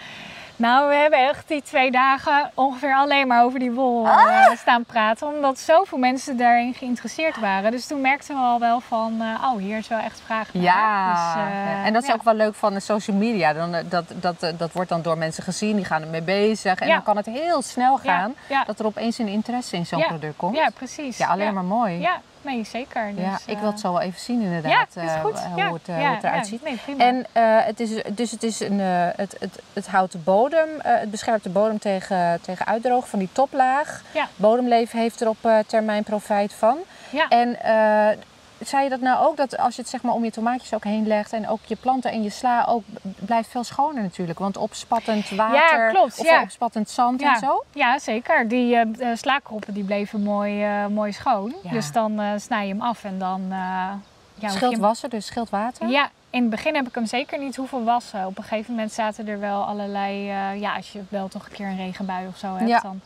[0.60, 4.56] Nou, we hebben echt die twee dagen ongeveer alleen maar over die wol eh, Ah!
[4.56, 7.70] staan praten, omdat zoveel mensen daarin geïnteresseerd waren.
[7.70, 10.62] Dus toen merkten we al wel van, eh, oh, hier is wel echt vraag naar.
[10.62, 12.14] Ja, Dus, eh, en dat is ja.
[12.14, 13.52] ook wel leuk van de social media.
[13.52, 16.78] Dan, dat, dat, dat wordt dan door mensen gezien, die gaan ermee bezig.
[16.80, 16.94] En Ja.
[16.94, 18.64] dan kan het heel snel gaan ja.
[18.64, 20.56] dat er opeens een interesse in zo'n product komt.
[20.56, 21.16] Ja, precies.
[21.18, 22.00] Ja, alleen maar mooi.
[22.00, 23.14] Ja, nee, zeker.
[23.14, 25.38] Dus, Ja, ik wil eh, het zo wel even zien Ja, inderdaad, is eh, goed.
[25.40, 26.62] hoe ja, het, eh, ja, hoe het eruit ziet.
[26.62, 26.78] Nee.
[26.96, 30.68] En eh, het is, dus het, is een, eh, het, het, het houdt de bodem,
[30.80, 34.02] eh, het beschermt de bodem tegen, tegen uitdrogen van die toplaag.
[34.12, 34.28] Ja.
[34.36, 36.76] Bodemleven heeft er op eh, termijn profijt van.
[37.10, 37.28] Ja.
[37.28, 38.16] En eh,
[38.64, 40.84] zei je dat nou ook, dat als je het zeg maar om je tomaatjes ook
[40.84, 42.84] heen legt en ook je planten en je sla ook,
[43.18, 44.38] blijft veel schoner natuurlijk.
[44.38, 46.42] Want opspattend water klopt, of ja.
[46.42, 47.64] opspattend zand ja, en zo.
[47.72, 48.48] Ja, zeker.
[48.48, 51.54] Die eh, slaakroppen die bleven mooi, eh, mooi schoon.
[51.62, 51.70] Ja.
[51.70, 53.42] Dus dan snij je hem af en dan...
[53.48, 55.88] ja, Scheelt hem- wassen, dus scheelt water.
[55.88, 58.26] Ja, in het begin heb ik hem zeker niet hoeven wassen.
[58.26, 60.24] Op een gegeven moment zaten er wel allerlei...
[60.60, 62.80] ja, als je wel toch een keer een regenbui of zo hebt, Ja.
[62.80, 63.00] dan...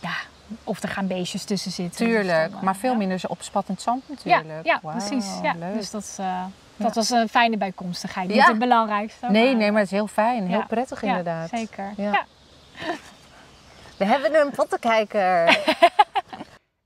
[0.00, 0.14] Ja,
[0.64, 2.06] of er gaan beestjes tussen zitten.
[2.06, 2.96] Dus Tuurlijk, dan, eh, maar veel ja.
[2.96, 4.66] minder opspattend zand Ja, natuurlijk.
[4.66, 5.26] ja precies.
[5.42, 5.54] Ja.
[5.58, 5.74] leuk.
[5.74, 6.44] Dus dat, eh,
[6.76, 8.28] dat was een fijne bijkomstigheid.
[8.28, 8.48] Niet Ja.
[8.48, 9.26] het belangrijkste.
[9.30, 10.64] Nee, nee, maar het is heel fijn, heel Ja.
[10.66, 11.48] prettig ja, inderdaad.
[11.48, 11.92] Zeker.
[11.96, 12.12] Ja.
[12.12, 12.24] Ja.
[13.98, 15.46] We hebben een pottenkijker.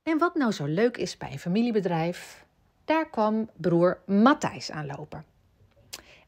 [0.03, 2.45] En wat nou zo leuk is bij een familiebedrijf,
[2.85, 5.25] daar kwam broer Matthijs aanlopen.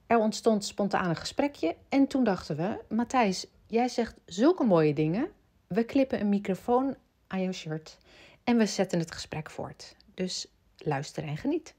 [0.06, 5.28] Er ontstond spontaan een gesprekje en toen dachten we, Matthijs, jij zegt zulke mooie dingen.
[5.66, 6.96] We klippen een microfoon
[7.28, 7.96] aan jouw shirt
[8.44, 9.94] en we zetten het gesprek voort.
[10.14, 10.46] Dus
[10.78, 11.74] luister en geniet.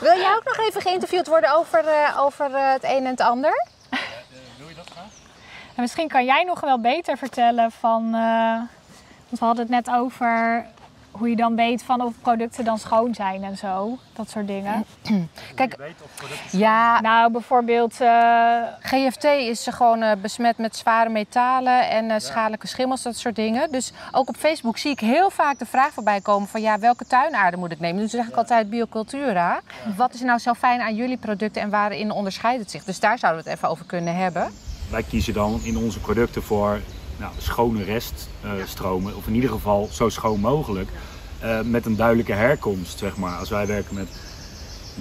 [0.00, 3.20] Wil jij ook nog even geïnterviewd worden over, eh, over eh, het een en het
[3.20, 3.66] ander?
[5.74, 8.14] En misschien kan jij nog wel beter vertellen van.
[8.14, 8.60] eh,
[9.28, 10.66] want we hadden het net over
[11.18, 13.98] hoe je dan weet van of producten dan schoon zijn en zo.
[14.12, 14.84] Dat soort dingen.
[15.54, 15.76] Kijk,
[16.50, 18.00] ja, Nou, bijvoorbeeld.
[18.00, 23.36] eh, GFT is gewoon eh, besmet met zware metalen en eh, schadelijke schimmels, dat soort
[23.36, 23.70] dingen.
[23.72, 27.06] Dus ook op Facebook zie ik heel vaak de vraag voorbij komen van ja, welke
[27.06, 28.02] tuinaarde moet ik nemen?
[28.02, 29.60] Dus zeg ik altijd biocultura.
[29.96, 32.84] Wat is nou zo fijn aan jullie producten en waarin onderscheidt het zich?
[32.84, 34.50] Dus daar zouden we het even over kunnen hebben.
[34.90, 36.80] Wij kiezen dan in onze producten voor
[37.18, 40.88] nou, schone reststromen, of in ieder geval zo schoon mogelijk,
[41.40, 42.98] eh, met een duidelijke herkomst.
[42.98, 43.38] Zeg maar.
[43.38, 44.08] Als wij werken met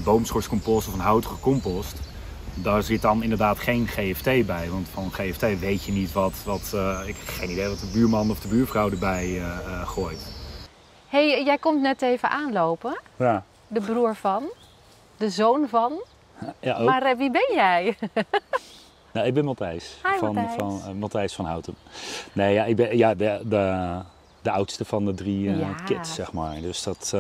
[0.04, 1.99] boomschorstcompost of een houtige compost,
[2.56, 4.69] daar zit dan inderdaad geen GFT bij.
[4.69, 7.89] Want van GFT weet je niet wat, wat eh, ik heb geen idee wat de
[7.93, 10.34] buurman of de buurvrouw erbij eh, eh, gooit.
[11.08, 14.43] hey, jij komt net even aanlopen, Ja, de broer van,
[15.17, 16.04] de zoon van.
[16.60, 16.89] ja ook.
[16.89, 17.97] Maar wie ben jij?
[19.15, 19.97] Nou, ik ben Matthijs.
[20.04, 20.56] Hi, van, Matthijs.
[20.58, 21.75] Van, eh, Matthijs van Houten.
[22.34, 23.95] Nee, ja, ik ben ja, de, de,
[24.41, 25.73] de oudste van de drie eh, Ja.
[25.86, 26.62] kids, zeg maar.
[26.62, 27.13] Dus dat...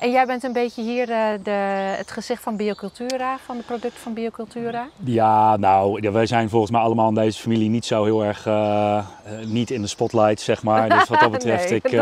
[0.00, 1.50] En jij bent een beetje hier eh, de,
[1.96, 4.88] het gezicht van Biocultura, van de producten van Biocultura.
[5.04, 8.46] ja, nou, wij zijn volgens mij allemaal in deze familie niet zo heel erg...
[8.46, 9.04] eh, eh,
[9.46, 10.88] niet in de spotlight, zeg maar.
[10.88, 11.92] Dus wat dat betreft, Nee, ik,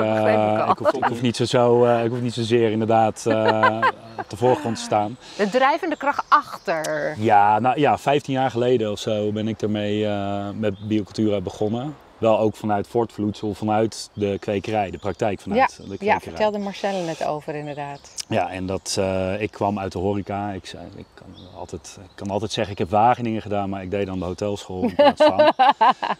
[0.70, 3.24] ik hoef, ik, hoef niet zo, zo, ik hoef niet zozeer inderdaad
[4.22, 5.16] op de voorgrond te staan.
[5.36, 7.14] De drijvende kracht achter.
[7.18, 10.06] Ja, nou ja, 15 jaar geleden of zo ben ik ermee
[10.54, 11.94] met biocultura begonnen.
[12.18, 16.14] Wel ook vanuit voortvloedsel, vanuit de kwekerij, de praktijk vanuit de kwekerij.
[16.14, 18.14] ja, vertelde Marcelle net over inderdaad.
[18.28, 20.50] Ja, en dat, eh, ik kwam uit de horeca.
[20.50, 21.26] Ik, zei, ik, kan
[21.56, 24.82] altijd, ik kan altijd zeggen, ik heb Wageningen gedaan, maar ik deed dan de hotelschool
[24.82, 25.52] in plaats van.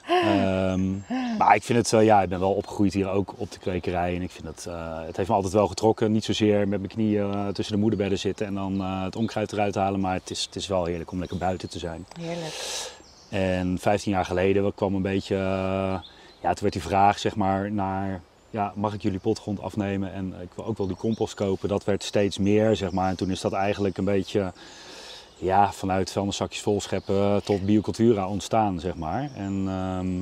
[0.08, 0.90] Ehm,
[1.38, 4.14] maar ik vind het, wel, ja, ik ben wel opgegroeid hier ook op de kwekerij.
[4.14, 6.12] En ik vind het, eh, het heeft me altijd wel getrokken.
[6.12, 9.52] Niet zozeer met mijn knieën eh, tussen de moederbedden zitten en dan eh, het onkruid
[9.52, 10.00] eruit halen.
[10.00, 12.06] Maar het is, het is wel heerlijk om lekker buiten te zijn.
[12.20, 12.54] Heerlijk.
[13.28, 15.98] En 15 jaar geleden kwam een beetje, eh,
[16.40, 20.34] ja, toen werd die vraag zeg maar naar, ja, mag ik jullie potgrond afnemen en
[20.42, 21.68] ik wil ook wel die compost kopen.
[21.68, 23.08] Dat werd steeds meer zeg maar.
[23.08, 24.52] En toen is dat eigenlijk een beetje,
[25.36, 29.30] ja, vanuit vuilniszakjes vol scheppen tot biocultura ontstaan zeg maar.
[29.34, 30.16] En ehm,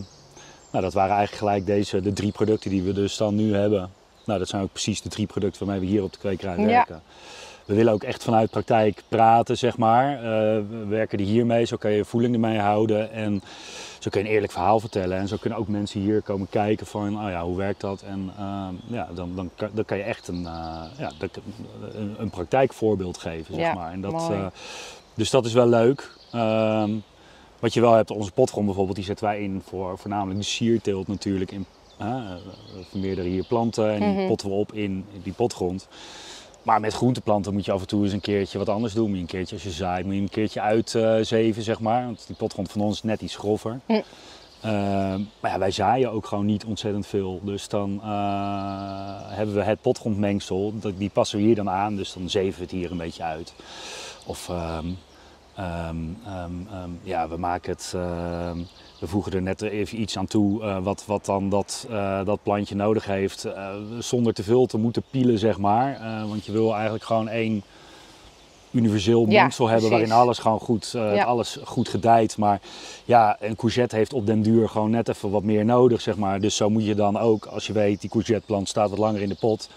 [0.70, 3.90] nou, dat waren eigenlijk gelijk deze, de drie producten die we dus dan nu hebben.
[4.24, 6.86] Nou, dat zijn ook precies de drie producten waarmee we hier op de kwekerij Ja.
[7.66, 10.16] We willen ook echt vanuit praktijk praten, zeg maar.
[10.16, 10.22] Eh,
[10.70, 13.42] we werken er hiermee, zo kan je voeling ermee houden en
[13.98, 15.18] zo kun je een eerlijk verhaal vertellen.
[15.18, 18.02] En zo kunnen ook mensen hier komen kijken van, oh ja, hoe werkt dat?
[18.02, 21.10] En eh, ja, dan, dan, kan, dan kan je echt een, eh, ja,
[21.94, 23.92] een, een praktijkvoorbeeld geven, zeg Ja, maar.
[23.92, 24.46] En dat, eh,
[25.14, 26.10] dus dat is wel leuk.
[26.32, 26.90] Ehm,
[27.58, 31.08] wat je wel hebt, onze potgrond bijvoorbeeld, die zetten wij in voor voornamelijk de sierteelt
[31.08, 31.50] natuurlijk.
[31.52, 31.66] In,
[31.98, 34.26] we vermeerderen hier planten en die Mhm.
[34.26, 35.88] potten we op in die potgrond.
[36.66, 39.06] Maar met groenteplanten moet je af en toe eens een keertje wat anders doen.
[39.06, 42.04] Moet je een keertje als je zaait, moet je een keertje uitzeven, zeg maar.
[42.04, 43.80] Want die potgrond van ons is net iets groffer.
[43.86, 43.92] Hm.
[44.60, 47.40] Ehm, maar ja, wij zaaien ook gewoon niet ontzettend veel.
[47.42, 48.08] Dus dan eh,
[49.24, 51.96] hebben we het potgrondmengsel, dat- die passen we hier dan aan.
[51.96, 53.52] Dus dan zeven we het hier een beetje uit.
[54.24, 54.86] Of ehm,
[55.54, 55.96] ehm,
[56.26, 57.94] ehm, ja, we maken het.
[59.06, 62.42] We voegen er net even iets aan toe eh, wat, wat dan dat, eh, dat
[62.42, 63.44] plantje nodig heeft.
[63.44, 66.00] eh, zonder te veel te moeten pielen, zeg maar.
[66.28, 67.62] Want je wil eigenlijk gewoon één
[68.70, 70.08] universeel Ja, mengsel hebben precies.
[70.08, 71.24] waarin alles gewoon goed, Ja.
[71.24, 72.36] alles goed gedijt.
[72.38, 72.60] Maar
[73.04, 76.40] ja, een courgette heeft op den duur gewoon net even wat meer nodig, zeg maar.
[76.40, 79.28] Dus zo moet je dan ook, als je weet die courgetteplant staat wat langer in
[79.28, 79.68] de pot,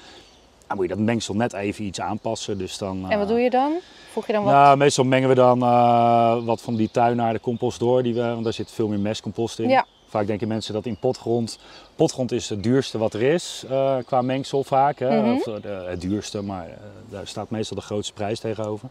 [0.69, 2.57] dan moet je dat mengsel net even iets aanpassen.
[2.57, 3.71] Dus dan, En wat eh, doe je dan?
[4.11, 4.53] Voeg je dan wat?
[4.53, 8.53] nou, meestal mengen we dan eh, wat van die tuinaardencompost door, die we, want daar
[8.53, 9.69] zit veel meer mestcompost in.
[9.69, 9.85] Ja.
[10.07, 11.59] Vaak denken mensen dat in potgrond.
[11.95, 14.99] Potgrond is het duurste wat er is eh, qua mengsel vaak.
[14.99, 15.21] Hè?
[15.21, 15.35] Mhm.
[15.35, 15.45] Of,
[15.87, 16.77] het duurste, maar
[17.09, 18.89] daar staat meestal de grootste prijs tegenover.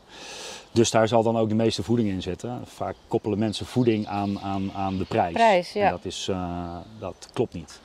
[0.72, 2.60] Dus daar zal dan ook de meeste voeding in zitten.
[2.64, 5.32] Vaak koppelen mensen voeding aan, aan, aan de prijs.
[5.32, 5.84] Prijs, ja.
[5.84, 6.30] En dat, is,
[6.98, 7.80] dat klopt niet.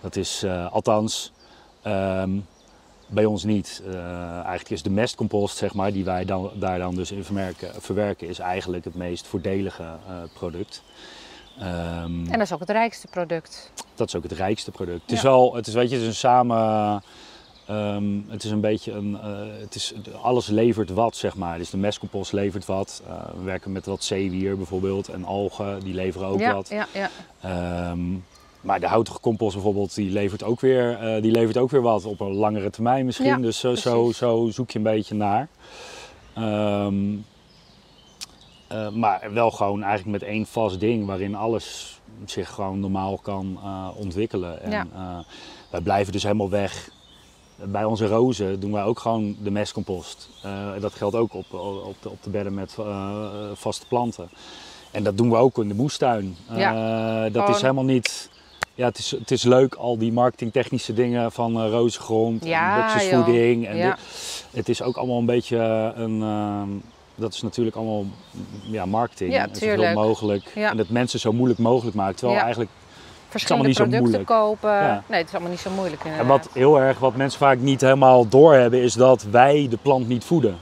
[0.00, 1.32] Dat is althans
[1.82, 2.30] ehm,
[3.14, 3.82] bij ons niet.
[3.86, 7.70] Eh, eigenlijk is de mestcompost, zeg maar, die wij dan, daar dan dus in verwerken,
[7.78, 10.82] verwerken, is eigenlijk het meest voordelige eh, product.
[11.58, 13.72] Ehm, En dat is ook het rijkste product.
[13.94, 15.00] dat is ook het rijkste product.
[15.00, 17.02] Het is wel, het is, weet je, het is een samen,
[17.66, 21.58] ehm, het is een beetje een, eh, het is, alles levert wat, zeg maar.
[21.58, 23.02] Dus de mestcompost levert wat.
[23.36, 26.68] We werken met wat zeewier bijvoorbeeld en algen, die leveren ook ja, wat.
[26.68, 27.10] ja, ja.
[27.40, 28.00] Ehm,
[28.64, 32.04] maar de houtige compost bijvoorbeeld, die levert ook weer, eh, die levert ook weer wat
[32.04, 33.26] op een langere termijn misschien.
[33.26, 35.48] Ja, dus zo, zo, zoek je een beetje naar.
[36.34, 36.94] Ehm,
[38.68, 43.58] eh, maar wel gewoon eigenlijk met één vast ding waarin alles zich gewoon normaal kan
[43.62, 44.62] eh, ontwikkelen.
[44.62, 45.24] En Ja.
[45.70, 46.90] wij blijven dus helemaal weg.
[47.64, 50.28] Bij onze rozen doen wij ook gewoon de mestcompost.
[50.80, 52.76] Dat geldt ook op, op, de, op de bedden met
[53.54, 54.28] vaste planten.
[54.90, 56.36] En dat doen we ook in de moestuin.
[56.48, 56.56] Dat
[57.32, 58.30] Gewoon- is helemaal niet.
[58.74, 63.66] Ja, het is, het is leuk, al die marketingtechnische dingen van eh rozengrond Ja, en.
[63.66, 63.96] En Ja.
[64.50, 65.56] het is ook allemaal een beetje
[65.96, 66.22] een.
[66.22, 66.68] ehm,
[67.14, 68.04] dat is natuurlijk allemaal
[68.70, 69.32] ja, marketing.
[69.32, 70.52] Ja, Zoveel mogelijk.
[70.54, 70.70] Ja.
[70.70, 72.14] En dat mensen zo moeilijk mogelijk maken.
[72.16, 72.44] Terwijl Ja.
[72.44, 72.70] eigenlijk.
[73.28, 74.30] Verschillende niet zo producten moeilijk.
[74.38, 75.04] kopen.
[75.08, 77.80] Nee, het is allemaal niet zo moeilijk En wat heel erg, wat mensen vaak niet
[77.80, 80.58] helemaal doorhebben, is dat wij de plant niet voeden.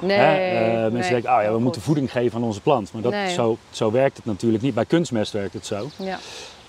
[0.00, 0.18] Nee?
[0.18, 2.92] Eh, mensen nee, denken, oh ja, we moeten voeding geven aan onze plant.
[2.92, 3.32] Maar dat, Nee.
[3.32, 4.74] zo, zo werkt het natuurlijk niet.
[4.74, 5.88] Bij kunstmest werkt het zo.
[5.98, 6.18] Ja.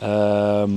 [0.03, 0.71] Ehm,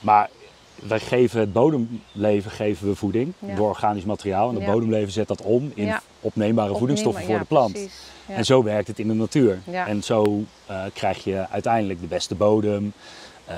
[0.00, 0.28] maar
[0.74, 3.54] wij geven het bodemleven geven we voeding Ja.
[3.54, 4.48] door organisch materiaal.
[4.48, 4.70] En het Ja.
[4.72, 6.02] bodemleven zet dat om in Ja.
[6.20, 7.78] opneembare voedingsstoffen voor de plant.
[8.26, 9.58] En zo werkt het in de natuur.
[9.70, 12.92] En zo eh, krijg je uiteindelijk de beste bodem,
[13.44, 13.56] eh,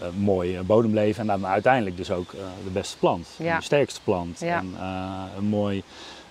[0.00, 4.42] een mooi bodemleven en dan uiteindelijk dus ook eh, de beste plant, de sterkste plant.
[4.42, 5.82] En eh, een mooi,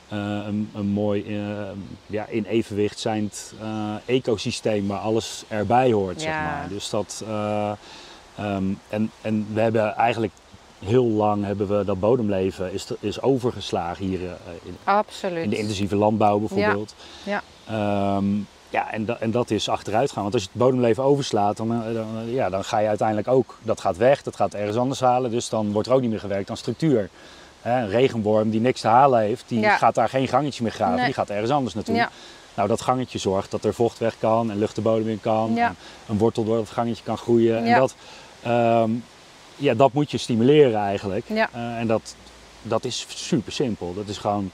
[0.08, 1.62] eh, een, een mooi eh,
[2.06, 6.22] ja, in evenwicht zijnd eh, ecosysteem waar alles erbij hoort.
[6.22, 6.66] Zeg maar.
[6.70, 7.24] Dus dat,
[8.36, 10.34] eh, ehm, en, en we hebben eigenlijk
[10.86, 14.32] heel lang hebben we dat bodemleven is, is overgeslagen hier eh,
[14.64, 15.44] in, Absoluut.
[15.44, 16.96] in de intensieve landbouw bijvoorbeeld.
[17.24, 17.42] Ja.
[17.68, 18.26] Ehm,
[18.70, 20.22] ja, en, da- en dat is achteruit gaan.
[20.22, 23.28] Want als je het bodemleven overslaat, dan, eh, dan, eh, ja, dan ga je uiteindelijk
[23.28, 25.32] ook, dat gaat weg, dat gaat ergens anders halen.
[25.32, 27.10] Dus dan wordt er ook niet meer gewerkt aan structuur.
[27.62, 29.78] Hè, een regenworm die niks te halen heeft, die Ja.
[29.78, 31.06] gaat daar geen gangetje meer graven, Nee.
[31.06, 31.96] die gaat ergens anders naartoe.
[31.96, 32.10] Ja.
[32.56, 35.52] Nou, dat gangetje zorgt dat er vocht weg kan en lucht de bodem in kan.
[35.56, 35.68] Ja.
[35.68, 35.76] En
[36.08, 37.66] een wortel door het gangetje kan groeien.
[37.66, 37.74] Ja.
[37.74, 37.96] En dat,
[38.44, 38.92] ehm,
[39.56, 41.26] ja, dat moet je stimuleren eigenlijk.
[41.28, 41.50] Ja.
[41.54, 42.16] Eh, en dat,
[42.62, 43.94] dat is super simpel.
[43.94, 44.52] Dat is gewoon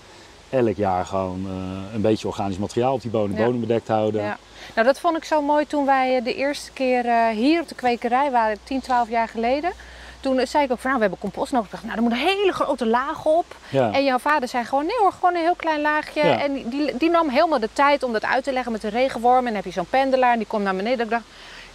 [0.50, 3.46] elk jaar gewoon eh, een beetje organisch materiaal op die bodem, Ja.
[3.46, 4.22] bodem bedekt houden.
[4.24, 4.38] Ja.
[4.76, 7.76] Nou, dat vond ik zo mooi toen wij eh, de eerste keer hier op de
[7.76, 9.72] kwekerij waren, 10, 12 jaar geleden.
[10.20, 11.66] Toen zei ik ook van, nou, we hebben compost nodig.
[11.68, 13.46] Ik dacht, nou, er moet een hele grote laag op.
[13.70, 13.92] Ja.
[13.92, 16.24] En jouw vader zei gewoon, nee hoor, gewoon een heel klein laagje.
[16.26, 16.40] Ja.
[16.40, 18.88] En die- die, die nam helemaal de tijd om dat uit te leggen met de
[18.90, 19.38] regenworm.
[19.38, 21.06] En dan heb je zo'n pendelaar en die komt naar beneden.
[21.06, 21.24] Ik dacht,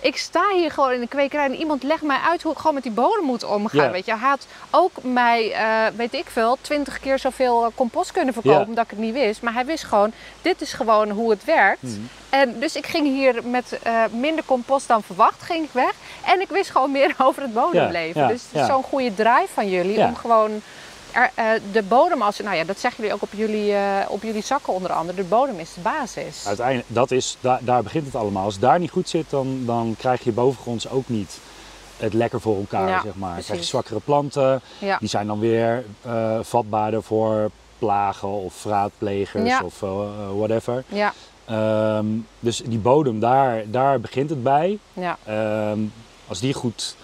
[0.02, 2.74] ik sta hier gewoon in de kwekerij en iemand legt mij uit hoe ik gewoon
[2.74, 3.84] met die bodem moet omgaan.
[3.84, 3.90] Ja.
[3.90, 8.12] Weet je, hij had ook mij, eh, weet ik veel, twintig keer zoveel eh, compost
[8.12, 8.66] kunnen verkopen Ja.
[8.66, 9.42] omdat ik het niet wist.
[9.42, 11.82] Maar hij wist gewoon, dit is gewoon hoe het werkt.
[11.82, 12.00] Mhm.
[12.30, 15.92] En dus ik ging hier met eh, minder compost dan verwacht, ging ik weg.
[16.26, 18.20] En ik wist gewoon meer over het bodemleven.
[18.20, 20.62] Ja, dus het is zo'n goede drive van jullie om gewoon
[21.12, 24.22] er, eh, de bodem, als, nou ja, dat zeggen jullie ook op jullie, eh, op
[24.22, 26.46] jullie zakken onder andere, de bodem is de basis.
[26.46, 28.44] Uiteindelijk, dat is, daar, daar begint het allemaal.
[28.44, 31.38] Als het daar niet goed zit, dan, dan krijg je bovengronds ook niet
[31.96, 33.34] het lekker voor elkaar, Ja, zeg maar.
[33.34, 34.96] Dan krijg je zwakkere planten, Ja.
[34.98, 39.62] die zijn dan weer eh, vatbaarder voor plagen of vraatplegers Ja.
[39.64, 39.80] of
[40.36, 40.84] whatever.
[40.88, 41.12] Ja,
[41.44, 42.06] Ehm,
[42.40, 44.78] dus die bodem, daar, daar begint het bij.
[44.92, 45.78] ja, Ehm,
[46.28, 46.96] als die goed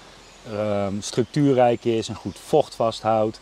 [0.53, 3.41] ehm, structuurrijk is en goed vocht vasthoudt,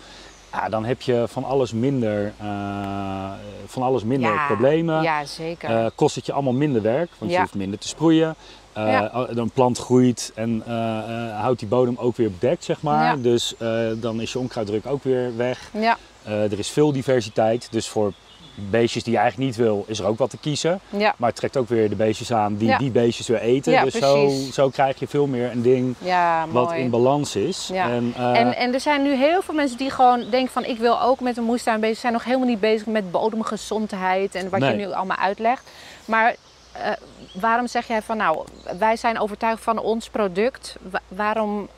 [0.56, 3.30] ja, dan heb je van alles minder, eh,
[3.66, 5.02] van alles minder ja, problemen.
[5.02, 5.70] Ja, zeker.
[5.70, 8.34] Eh, kost het je allemaal minder werk, want je hoeft minder te sproeien.
[8.74, 9.28] Ja.
[9.28, 10.62] Een plant groeit en
[11.36, 13.20] houdt die bodem ook weer bedekt, zeg maar.
[13.20, 13.54] Dus
[13.96, 15.70] dan is je onkruiddruk ook weer weg.
[15.72, 18.12] ja, er is veel diversiteit, dus voor
[18.56, 20.80] beestjes die je eigenlijk niet wil, is er ook wat te kiezen.
[20.90, 22.78] ja, Maar het trekt ook weer de beestjes aan die Ja.
[22.78, 23.72] die beestjes weer eten.
[23.72, 25.94] Ja, dus zo, zo krijg je veel meer een ding
[26.50, 27.68] wat in balans is.
[27.72, 27.88] Ja.
[27.90, 30.78] En, eh, En, en er zijn nu heel veel mensen die gewoon denken van ik
[30.78, 32.12] wil ook met een moestuin bezig zijn.
[32.12, 34.70] Nog helemaal niet bezig met bodemgezondheid en wat Nee.
[34.70, 35.70] je nu allemaal uitlegt.
[36.04, 36.34] Maar
[36.80, 36.92] eh,
[37.40, 38.44] waarom zeg jij van nou,
[38.78, 40.76] wij zijn overtuigd van ons product.
[40.90, 41.68] Wa- waarom,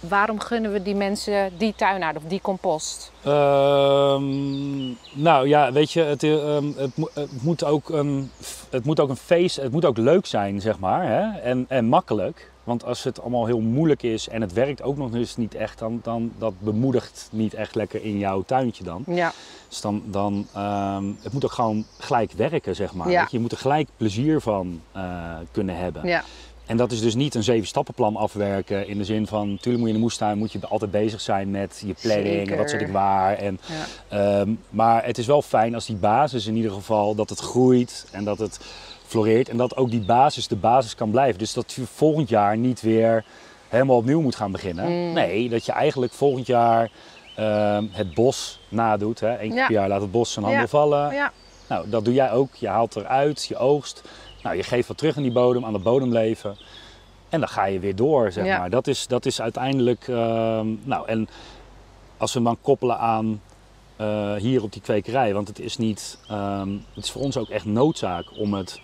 [0.00, 3.12] waarom gunnen we die mensen die tuinaard of die compost?
[3.22, 6.66] Ehm, nou ja, weet je, het, eh, ehm,
[7.14, 8.30] het moet ook een,
[8.70, 11.02] het moet ook een feest, het moet ook leuk zijn, zeg maar.
[11.06, 11.38] Hè?
[11.40, 12.50] En, en makkelijk.
[12.68, 15.78] Want als het allemaal heel moeilijk is en het werkt ook nog eens niet echt,
[15.78, 19.02] dan, dan dat bemoedigt niet echt lekker in jouw tuintje dan.
[19.06, 19.32] Ja,
[19.68, 23.10] Dus dan, dan ehm, het moet ook gewoon gelijk werken, zeg maar.
[23.10, 23.28] Ja.
[23.30, 25.02] Je, moet er gelijk plezier van eh,
[25.50, 26.06] kunnen hebben.
[26.06, 26.24] ja,
[26.66, 29.86] En dat is dus niet een zeven stappenplan afwerken in de zin van, natuurlijk moet
[29.86, 32.80] je in de moestuin moet je altijd bezig zijn met je planning en wat zet
[32.80, 33.36] ik waar.
[33.36, 34.16] En, ja.
[34.40, 38.06] ehm, maar het is wel fijn als die basis in ieder geval, dat het groeit
[38.10, 38.60] en dat het
[39.08, 41.38] floreert en dat ook die basis de basis kan blijven.
[41.38, 43.24] Dus dat je volgend jaar niet weer
[43.68, 44.84] helemaal opnieuw moet gaan beginnen.
[45.06, 45.12] Mm.
[45.12, 46.90] Nee, dat je eigenlijk volgend jaar
[47.36, 49.20] ehm, het bos nadoet.
[49.20, 49.30] Hè.
[49.42, 49.66] Eén keer Ja.
[49.66, 50.68] per jaar laat het bos zijn handen Ja.
[50.68, 51.12] vallen.
[51.14, 51.32] ja.
[51.68, 52.54] Nou, dat doe jij ook.
[52.54, 54.02] Je haalt eruit, je oogst.
[54.42, 56.56] Nou, je geeft wat terug aan die bodem, aan het bodemleven.
[57.28, 58.70] En dan ga je weer door, zeg maar.
[58.70, 60.08] Dat is, dat is uiteindelijk...
[60.08, 61.28] ehm, nou, en
[62.16, 63.40] als we hem dan koppelen aan
[63.96, 65.34] eh, hier op die kwekerij...
[65.34, 66.18] Want het is niet...
[66.28, 68.80] ehm, het is voor ons ook echt noodzaak om het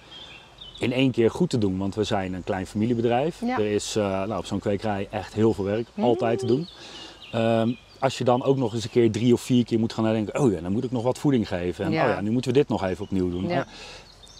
[0.79, 1.79] in één keer goed te doen.
[1.79, 3.41] Want we zijn een klein familiebedrijf.
[3.45, 3.59] Ja.
[3.59, 5.87] Er is eh, nou, op zo'n kwekerij echt heel veel werk.
[5.95, 6.05] Mm.
[6.05, 6.69] Altijd te doen.
[7.33, 10.05] Ehm, als je dan ook nog eens een keer drie of vier keer moet gaan
[10.05, 10.41] nadenken...
[10.41, 11.85] oh ja, dan moet ik nog wat voeding geven.
[11.85, 12.03] En Ja.
[12.05, 13.49] oh ja, nu moeten we dit nog even opnieuw doen.
[13.49, 13.61] Ja.
[13.61, 13.67] Oh,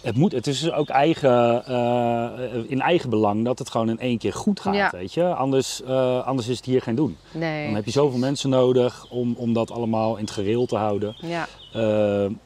[0.01, 2.29] het, moet, het is dus ook eigen, eh,
[2.67, 4.89] in eigen belang dat het gewoon in één keer goed gaat, Ja.
[4.91, 5.23] weet je.
[5.33, 7.17] Anders, eh, anders is het hier geen doen.
[7.33, 7.65] Nee.
[7.65, 11.15] Dan heb je zoveel mensen nodig om, om dat allemaal in het gereel te houden.
[11.21, 11.81] Ja, Eh,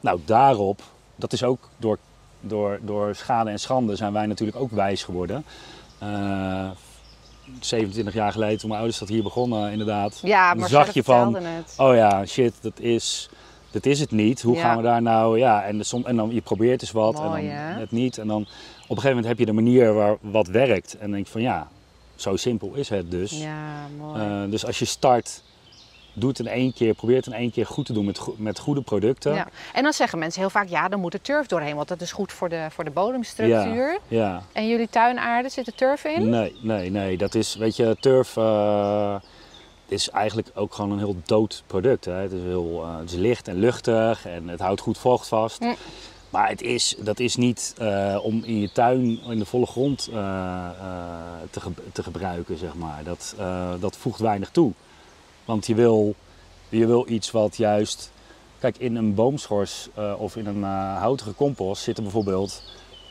[0.00, 0.82] nou, daarop,
[1.16, 1.98] dat is ook door,
[2.40, 5.44] door, door schade en schande zijn wij natuurlijk ook wijs geworden.
[5.98, 6.70] Eh,
[7.60, 10.20] 27 jaar geleden, toen mijn ouders dat hier begonnen, inderdaad.
[10.22, 11.74] ja maar zag je van, het.
[11.76, 13.28] oh ja, shit, dat is,
[13.70, 14.42] dat is het niet.
[14.42, 14.60] Hoe Ja.
[14.62, 17.56] gaan we daar nou, ja, en, som, en dan je probeert eens wat Mooi, en
[17.56, 17.80] dan hè?
[17.80, 18.18] het niet.
[18.18, 18.46] En dan op
[18.96, 20.92] een gegeven moment heb je de manier waar wat werkt.
[20.92, 21.68] En dan denk je van ja,
[22.14, 23.30] zo simpel is het dus.
[23.30, 24.20] Ja, mooi.
[24.20, 25.42] Eh, dus als je start,
[26.12, 28.34] doe het in één keer, probeer het in één keer goed te doen met, go-
[28.38, 29.34] met goede producten.
[29.34, 29.48] Ja.
[29.72, 32.12] En dan zeggen mensen heel vaak, ja, dan moet er turf doorheen, want dat is
[32.12, 33.98] goed voor de, voor de bodemstructuur.
[34.08, 34.42] ja.
[34.52, 36.28] En jullie tuinaarde, zit er turf in?
[36.28, 37.16] Nee, nee, nee.
[37.16, 39.14] Dat is, weet je, turf eh,
[39.88, 42.04] is eigenlijk ook gewoon een heel dood product.
[42.04, 42.12] Hè.
[42.12, 45.60] Het, is heel, eh, het is licht en luchtig en het houdt goed vocht vast.
[45.60, 45.74] Mm.
[46.30, 50.08] Maar het is, dat is niet eh, om in je tuin in de volle grond
[51.50, 53.00] te, ge- te gebruiken, zeg maar.
[53.04, 53.34] Dat,
[53.80, 54.72] dat voegt weinig toe.
[55.50, 56.14] Want je wil,
[56.68, 58.10] je wil iets wat juist...
[58.58, 62.62] Kijk, in een boomschors eh, of in een eh, houtige compost zitten bijvoorbeeld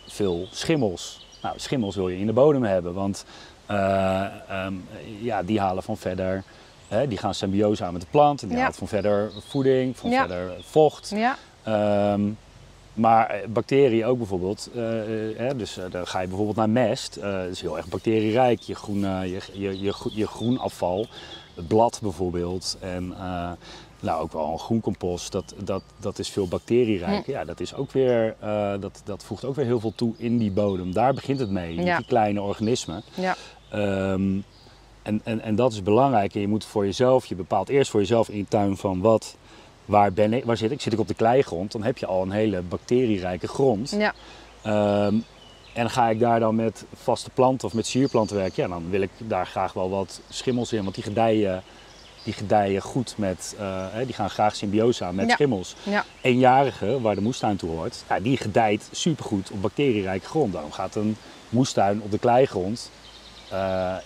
[0.07, 1.27] veel schimmels.
[1.41, 3.25] Nou, schimmels wil je in de bodem hebben, want
[3.65, 4.73] eh, ehm,
[5.21, 6.43] ja, die halen van verder...
[6.87, 8.63] Hè, die gaan symbiose aan met de plant en die Ja.
[8.63, 10.19] haalt van verder voeding, van Ja.
[10.27, 11.11] verder vocht.
[11.15, 12.21] Ja, Ehm,
[12.93, 14.69] maar bacteriën ook bijvoorbeeld.
[15.55, 17.21] dus dan ga je bijvoorbeeld naar mest.
[17.21, 18.59] dat is heel erg bacterierijk.
[18.61, 21.07] Je, groen, je, je, je, gro- je groenafval,
[21.59, 22.77] het blad bijvoorbeeld.
[22.79, 23.51] En eh,
[23.99, 27.25] nou, ook wel een groencompost, dat, dat, dat is veel bacterierijk.
[27.25, 30.37] Ja, dat, is ook weer, eh, dat, dat voegt ook weer heel veel toe in
[30.37, 30.93] die bodem.
[30.93, 31.97] Daar begint het mee, Ja.
[31.97, 33.03] die kleine organismen.
[33.13, 33.35] ja,
[33.69, 34.37] Ehm,
[35.01, 36.35] en, en, en dat is belangrijk.
[36.35, 39.35] En je moet voor jezelf, je bepaalt eerst voor jezelf in je tuin van wat,
[39.85, 40.81] waar ben ik, waar zit ik?
[40.81, 41.71] Zit ik op de kleigrond?
[41.71, 43.89] Dan heb je al een hele bacterierijke grond.
[43.97, 44.13] ja,
[44.61, 45.15] Ehm,
[45.79, 49.01] en ga ik daar dan met vaste planten of met sierplanten werken, ja, dan wil
[49.01, 50.83] ik daar graag wel wat schimmels in.
[50.83, 51.63] Want die gedijen,
[52.23, 55.33] die gedijen goed met, eh, die gaan graag symbiose aan met Ja.
[55.33, 55.75] schimmels.
[55.83, 60.53] ja, Eenjarige, waar de moestuin toe hoort, ja, die gedijt supergoed op bacterierijke grond.
[60.53, 61.15] Daarom gaat een
[61.49, 62.91] moestuin op de kleigrond,
[63.49, 63.57] eh,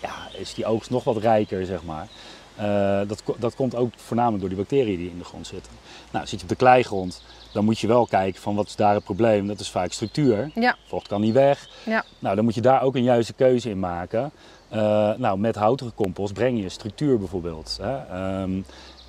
[0.02, 2.08] ja, is die oogst nog wat rijker, zeg maar.
[2.56, 5.72] Eh, dat, dat komt ook voornamelijk door die bacteriën die in de grond zitten.
[6.12, 7.22] Nou, zit je op de kleigrond,
[7.54, 9.48] dan moet je wel kijken van wat is daar het probleem.
[9.48, 10.52] Dat is vaak structuur.
[10.56, 10.76] Ja.
[10.88, 11.68] Vocht kan niet weg.
[11.86, 12.04] Ja.
[12.20, 14.32] Nou, dan moet je daar ook een juiste keuze in maken.
[14.70, 14.80] Eh,
[15.18, 17.78] nou, met houtige compost breng je structuur bijvoorbeeld.
[17.82, 17.96] Hè?
[17.98, 18.62] Ehm,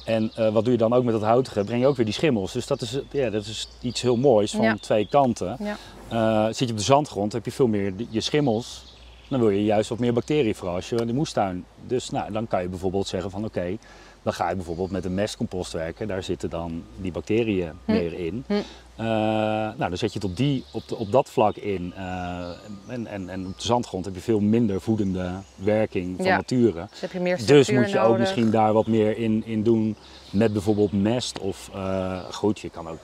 [0.05, 1.65] en eh, wat doe je dan ook met dat houtige?
[1.65, 2.53] Breng je ook weer die schimmels.
[2.53, 4.77] Dus dat is, ja, dat is iets heel moois van Ja.
[4.81, 5.57] twee kanten.
[5.59, 5.77] Ja.
[6.09, 8.93] Eh, zit je op de zandgrond, heb je veel meer je schimmels.
[9.29, 11.65] Dan wil je juist wat meer bacteriën vooral als je in de moestuin.
[11.87, 13.77] Dus nou, dan kan je bijvoorbeeld zeggen van oké,
[14.25, 16.09] dan ga je bijvoorbeeld met een mestcompost werken.
[16.09, 17.93] Daar zitten dan die bacteriën Hm.
[17.93, 18.45] meer in.
[18.47, 18.53] Hm.
[18.97, 21.93] Eh, nou, dan zet je het op, die, op, de- op dat vlak in.
[21.97, 22.49] Eh,
[22.87, 26.37] en, en, en op de zandgrond heb je veel minder voedende werking van Ja.
[26.37, 26.87] nature.
[26.91, 29.97] Dus heb je meer Dus moet je ook misschien daar wat meer in, in doen
[30.31, 31.39] met bijvoorbeeld mest.
[31.39, 33.01] Of eh, goed, je kan ook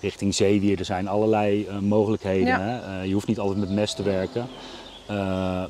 [0.00, 0.78] richting zeewier.
[0.78, 2.46] Er zijn allerlei mogelijkheden.
[2.46, 3.02] Ja.
[3.02, 4.46] Je hoeft niet altijd met mest te werken.
[5.06, 5.16] Eh,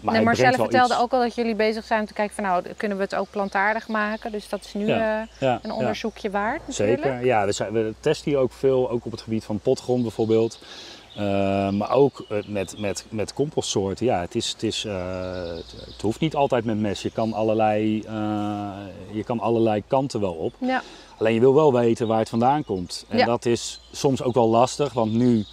[0.01, 1.03] maar nee, Marcelle vertelde iets.
[1.03, 3.31] ook al dat jullie bezig zijn om te kijken van nou, kunnen we het ook
[3.31, 4.33] plantaardig maken?
[4.33, 5.77] Dus dat is nu Ja, eh, Ja, een ja.
[5.77, 7.03] onderzoekje waard natuurlijk.
[7.03, 7.47] Zeker, ja.
[7.47, 10.59] We, zijn, we testen hier ook veel, ook op het gebied van potgrond bijvoorbeeld.
[11.17, 14.07] Eh, maar ook met, met, met compostsoorten.
[14.07, 17.03] Ja, het, is, het, is, het, hoeft niet altijd met mes.
[17.03, 18.03] Je kan allerlei,
[19.13, 20.55] je kan allerlei kanten wel op.
[20.59, 20.83] Ja.
[21.19, 23.05] Alleen je wil wel weten waar het vandaan komt.
[23.09, 25.45] En dat is soms ook wel lastig, want nu,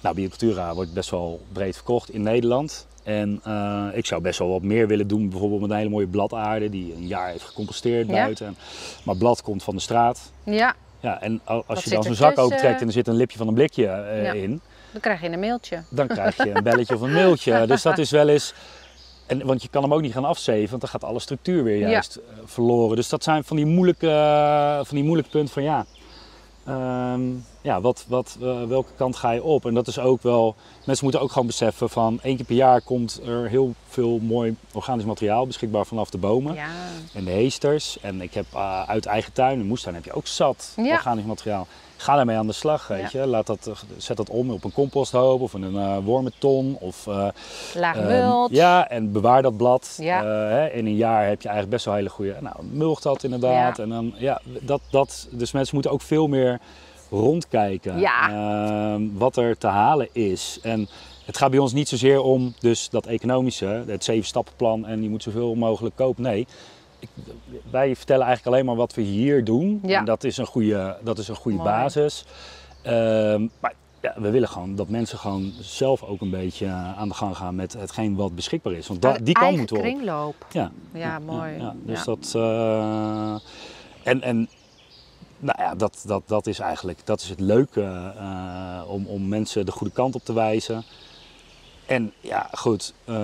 [0.00, 2.86] nou, Biocultura wordt best wel breed verkocht in Nederland.
[3.02, 6.06] En eh, ik zou best wel wat meer willen doen, bijvoorbeeld met een hele mooie
[6.06, 8.12] bladaarde die een jaar heeft gecomposteerd Ja.
[8.12, 8.56] buiten.
[9.04, 10.32] Maar blad komt van de straat.
[10.44, 13.38] ja, Ja, en als Wat je dan zo'n zak opentrekt en er zit een lipje
[13.38, 14.32] van een blikje eh, Ja.
[14.32, 14.60] in,
[14.92, 15.82] dan krijg je een mailtje.
[15.90, 17.64] dan krijg je een belletje of een mailtje.
[17.66, 18.54] Dus dat is wel eens.
[19.26, 21.78] En, want je kan hem ook niet gaan afzeven, want dan gaat alle structuur weer
[21.88, 22.96] juist eh, verloren.
[22.96, 24.06] Dus dat zijn van die moeilijke,
[24.84, 25.86] van die moeilijke punten van ja.
[26.70, 27.22] Ehm,
[27.62, 29.66] ja, wat, wat, eh, welke kant ga je op?
[29.66, 30.54] En dat is ook wel.
[30.84, 34.56] Mensen moeten ook gewoon beseffen van één keer per jaar komt er heel veel mooi
[34.72, 36.68] organisch materiaal beschikbaar vanaf de bomen Ja.
[37.14, 38.00] en de heesters.
[38.00, 40.92] En ik heb eh, uit eigen tuin, een moestuin heb je ook zat Ja.
[40.92, 41.66] organisch materiaal.
[42.00, 43.26] Ga daarmee aan de slag, weet je.
[43.26, 46.76] Laat dat, zet dat om op een composthoop of in een eh wormenton.
[46.80, 47.28] Of, eh,
[47.74, 48.50] Laag ehm, mult.
[48.50, 49.98] ja, en bewaar dat blad.
[50.00, 50.20] Ja.
[50.22, 52.36] Eh, hè, in een jaar heb je eigenlijk best wel hele goede...
[52.40, 53.76] Nou, mulcht dat inderdaad.
[53.76, 53.82] Ja.
[53.82, 56.58] En dan, ja, dat, dat, dus mensen moeten ook veel meer
[57.10, 57.98] rondkijken.
[57.98, 58.30] Ja.
[58.30, 60.58] ehm, wat er te halen is.
[60.62, 60.88] En
[61.24, 65.08] het gaat bij ons niet zozeer om dus dat economische, het zeven stappenplan en je
[65.08, 66.22] moet zoveel mogelijk kopen.
[66.22, 66.46] Nee,
[67.00, 67.08] ik,
[67.70, 69.80] wij vertellen eigenlijk alleen maar wat we hier doen.
[69.86, 69.98] Ja.
[69.98, 71.70] En dat is een goede, dat is een goede Mooi.
[71.70, 72.24] basis.
[72.82, 77.08] Ehm, maar ja, we willen gewoon dat mensen gewoon zelf ook een beetje eh, aan
[77.08, 78.86] de gang gaan met hetgeen wat beschikbaar is.
[78.86, 79.88] Want da- die Eigen moeten we op.
[79.88, 80.46] kringloop.
[80.52, 81.56] Ja, Ja, mooi.
[81.58, 82.32] Ja, Dus dat.
[82.36, 83.34] eh,
[84.02, 84.48] en, en
[85.38, 89.66] nou ja, dat, dat, dat is eigenlijk dat is het leuke eh, om, om mensen
[89.66, 90.82] de goede kant op te wijzen.
[91.90, 93.14] En ja, goed, eh,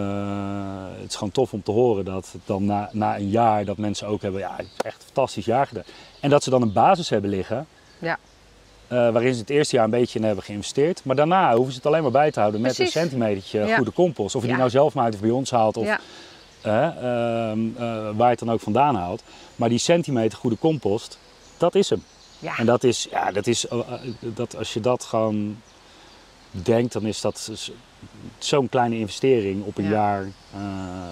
[1.00, 4.06] het is gewoon tof om te horen dat dan na, na een jaar dat mensen
[4.06, 5.84] ook hebben, ja, het is echt een fantastisch jaar gedaan.
[6.20, 7.66] En dat ze dan een basis hebben liggen,
[7.98, 8.18] Ja.
[8.88, 11.04] eh, waarin ze het eerste jaar een beetje in hebben geïnvesteerd.
[11.04, 13.76] Maar daarna hoeven ze het alleen maar bij te houden met een centimetertje Ja.
[13.76, 14.34] goede compost.
[14.34, 14.52] Of je Ja.
[14.52, 15.76] die nou zelf maakt of bij ons haalt.
[15.76, 15.98] Of, Ja.
[16.62, 17.82] ehm, eh,
[18.16, 19.22] waar je het dan ook vandaan haalt.
[19.56, 21.18] Maar die centimeter goede compost,
[21.56, 22.02] dat is hem.
[22.38, 22.56] Ja.
[22.58, 23.66] En dat is, ja, dat is
[24.20, 25.60] dat, als je dat gewoon
[26.50, 27.50] denkt, dan is dat
[28.38, 29.90] zo'n kleine investering op een Ja.
[29.90, 30.60] jaar eh,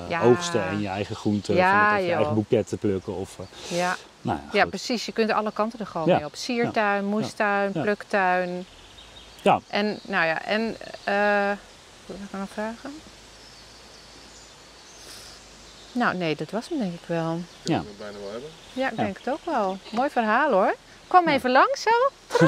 [0.08, 0.20] Ja.
[0.22, 3.14] oogsten en je eigen groenten, Ja, of je eigen boeketten plukken.
[3.14, 3.96] Of, eh, Ja.
[4.22, 4.70] nou ja, ja, goed.
[4.70, 5.06] precies.
[5.06, 6.16] Je kunt alle kanten er gewoon Ja.
[6.16, 6.34] mee op.
[6.34, 7.82] Siertuin, moestuin, Ja.
[7.82, 8.66] pluktuin.
[9.42, 9.60] Ja.
[9.68, 10.66] En nou ja, en
[12.06, 12.90] wat wil ik nog vragen?
[15.92, 17.40] Nou, nee, dat was hem denk ik wel.
[17.62, 17.80] Ja.
[17.80, 18.50] we bijna wel hebben.
[18.72, 19.02] Ja, ik Ja.
[19.04, 19.78] denk het ook wel.
[19.92, 20.74] Mooi verhaal hoor.
[21.06, 21.90] Kwam even langs zo.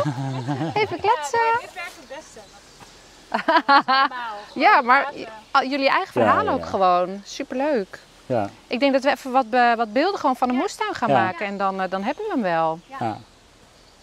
[0.82, 1.48] even kletsen.
[1.60, 2.40] dit werkt het beste.
[4.54, 5.12] Ja, maar
[5.68, 7.20] jullie eigen Ja, verhaal ja, ook gewoon.
[7.24, 7.98] Superleuk.
[8.26, 11.08] Ja, Ik denk dat we even wat, be- wat beelden gewoon van de moestuin gaan
[11.08, 11.22] Ja.
[11.24, 11.46] maken.
[11.46, 12.78] En dan, eh, dan hebben we hem wel.
[13.00, 13.18] ja.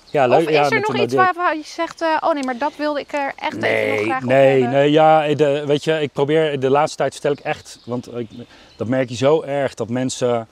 [0.10, 0.40] ja, leuk.
[0.42, 2.76] Of is ja, er nog iets waar, waar je zegt, eh, oh nee, maar dat
[2.76, 4.70] wilde ik er echt even nog Nee, graag op nee, hebben.
[4.80, 8.30] nee, ja, de, weet je, ik probeer de laatste tijd vertel ik echt, want ik,
[8.76, 10.48] dat merk je zo erg dat mensen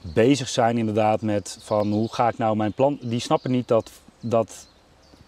[0.00, 3.90] bezig zijn inderdaad met van hoe ga ik nou mijn plant, die snappen niet dat,
[4.20, 4.66] dat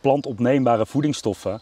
[0.01, 1.61] plantopneembare voedingsstoffen,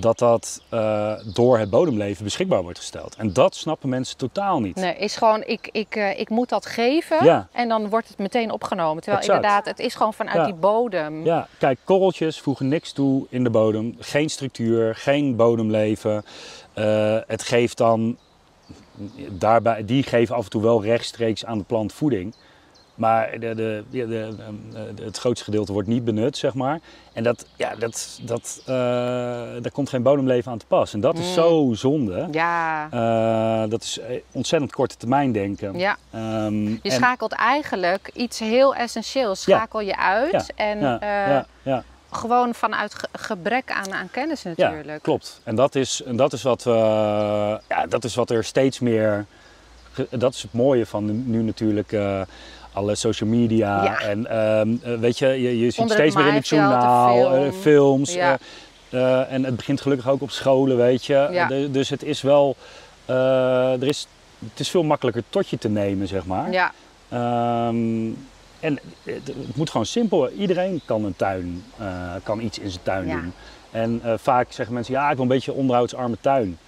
[0.00, 3.14] dat dat eh, door het bodemleven beschikbaar wordt gesteld.
[3.16, 4.74] En dat snappen mensen totaal niet.
[4.76, 7.48] Nee, is gewoon, ik, ik, eh, ik moet dat geven Ja.
[7.52, 9.02] en dan wordt het meteen opgenomen.
[9.02, 9.36] Terwijl Exact.
[9.44, 10.44] inderdaad, het is gewoon vanuit Ja.
[10.44, 11.24] die bodem.
[11.24, 13.96] Ja, kijk, korreltjes voegen niks toe in de bodem.
[13.98, 16.24] Geen structuur, geen bodemleven.
[16.72, 18.16] Eh, het geeft dan,
[19.28, 22.34] daarbij, die geven af en toe wel rechtstreeks aan de plant voeding.
[23.00, 26.80] Maar de, de, ehm, de- het grootste gedeelte wordt niet benut, zeg maar.
[27.12, 28.74] En dat, ja, dat, dat, eh,
[29.60, 30.92] daar komt geen bodemleven aan te pas.
[30.94, 31.32] En dat is Mm.
[31.32, 32.28] zo zonde.
[32.30, 35.78] Ja, Eh, dat is eh, ontzettend korte termijn denken.
[35.78, 35.96] ja.
[36.10, 39.56] Ehm, Je en- schakelt eigenlijk iets heel essentieels, Ja.
[39.56, 40.30] schakel je uit.
[40.32, 41.82] Ja, En ja, eh, ja, ja.
[42.10, 44.84] gewoon vanuit ge- gebrek aan, aan kennis natuurlijk.
[44.86, 45.40] Ja, klopt.
[45.44, 46.62] En dat is, en dat is, wat,
[47.68, 49.26] ja, dat is wat er steeds meer.
[50.10, 51.92] Dat is het mooie van nu- natuurlijk.
[51.92, 52.20] eh,
[52.72, 53.98] alle social media Ja.
[54.00, 57.52] en ehm, eh, weet je, je, je ziet steeds meer in het journaal, eh, film.
[57.52, 58.14] films.
[58.14, 58.38] Ja.
[58.90, 61.28] eh, en het begint gelukkig ook op scholen, weet je.
[61.30, 61.46] Ja.
[61.46, 62.56] De- dus het is wel,
[63.06, 64.06] er is,
[64.50, 66.52] het is veel makkelijker tot je te nemen, zeg maar.
[66.52, 66.72] Ja,
[67.08, 68.08] Ehm,
[68.60, 70.30] en het, het moet gewoon simpel.
[70.30, 71.64] Iedereen kan een tuin,
[72.22, 73.32] kan iets in zijn tuin doen.
[73.70, 76.58] En vaak zeggen mensen, ja, ik wil een beetje onderhoudsarme tuin.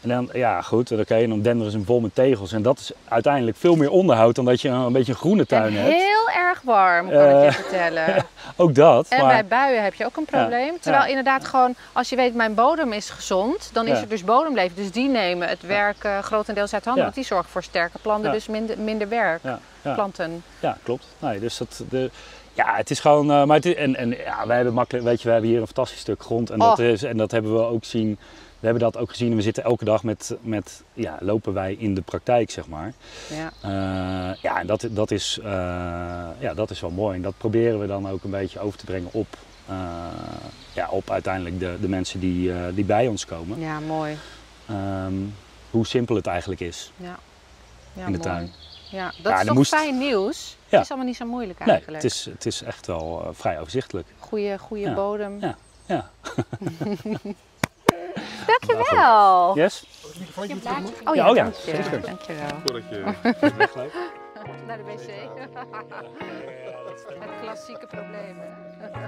[0.00, 2.52] En dan, ja, goed, oké, en dan denderen ze hem vol met tegels.
[2.52, 5.46] En dat is uiteindelijk veel meer onderhoud dan dat je een, een beetje een groene
[5.46, 5.94] tuin en hebt.
[5.94, 8.24] heel erg warm, kan ik je Eh, vertellen.
[8.56, 9.06] Ook dat.
[9.08, 10.74] En maar, bij buien heb je ook een probleem.
[10.80, 11.08] Terwijl ja.
[11.08, 14.02] inderdaad gewoon, als je weet mijn bodem is gezond, dan is Ja.
[14.02, 14.76] er dus bodemleven.
[14.76, 17.02] Dus die nemen het werk eh, grotendeels uit handen.
[17.02, 19.40] Want die zorgen voor sterke planten, dus minder, minder werk.
[19.42, 19.94] ja, ja.
[19.94, 20.42] Planten.
[20.60, 21.06] Ja, klopt.
[21.18, 22.10] Nee, dus dat, de,
[22.52, 23.30] ja, het is gewoon.
[23.30, 25.60] eh, maar het is, en, en ja, wij hebben makkelijk, weet je, we hebben hier
[25.60, 26.50] een fantastisch stuk grond.
[26.50, 26.84] En dat, Oh.
[26.84, 28.18] is, en dat hebben we ook zien.
[28.60, 29.30] We hebben dat ook gezien.
[29.30, 32.92] en We zitten elke dag met, met ja, lopen wij in de praktijk, zeg maar.
[33.30, 33.50] Ja.
[33.62, 35.50] Eh, ja, en dat, dat, is, eh,
[36.38, 37.16] ja, dat is wel mooi.
[37.16, 39.26] En dat proberen we dan ook een beetje over te brengen op,
[39.66, 39.74] eh,
[40.72, 43.60] ja, op uiteindelijk de, de mensen die, die bij ons komen.
[43.60, 44.16] ja, mooi.
[44.68, 45.14] Ehm,
[45.70, 47.18] hoe simpel het eigenlijk is Ja.
[47.92, 48.20] Ja, in de mooi.
[48.20, 48.52] tuin.
[48.90, 50.56] Ja, dat Ja, is toch moest- fijn nieuws.
[50.68, 50.76] Ja.
[50.76, 52.02] Het is allemaal niet zo moeilijk Nee, eigenlijk.
[52.02, 54.06] het is, het is echt wel vrij overzichtelijk.
[54.18, 54.94] Goeie, goede Ja.
[54.94, 55.40] bodem.
[55.40, 55.56] Ja.
[55.86, 56.10] Ja.
[58.46, 59.52] Dankjewel.
[59.56, 59.84] Yes?
[60.36, 60.46] Oh
[61.14, 61.82] Ja, oh ja, dank je.
[61.82, 62.00] zeker.
[62.00, 62.48] Dankjewel.
[62.64, 63.02] Voordat je...
[64.66, 65.08] Naar de wc.
[67.20, 68.36] Het klassieke probleem.
[68.78, 68.88] hè?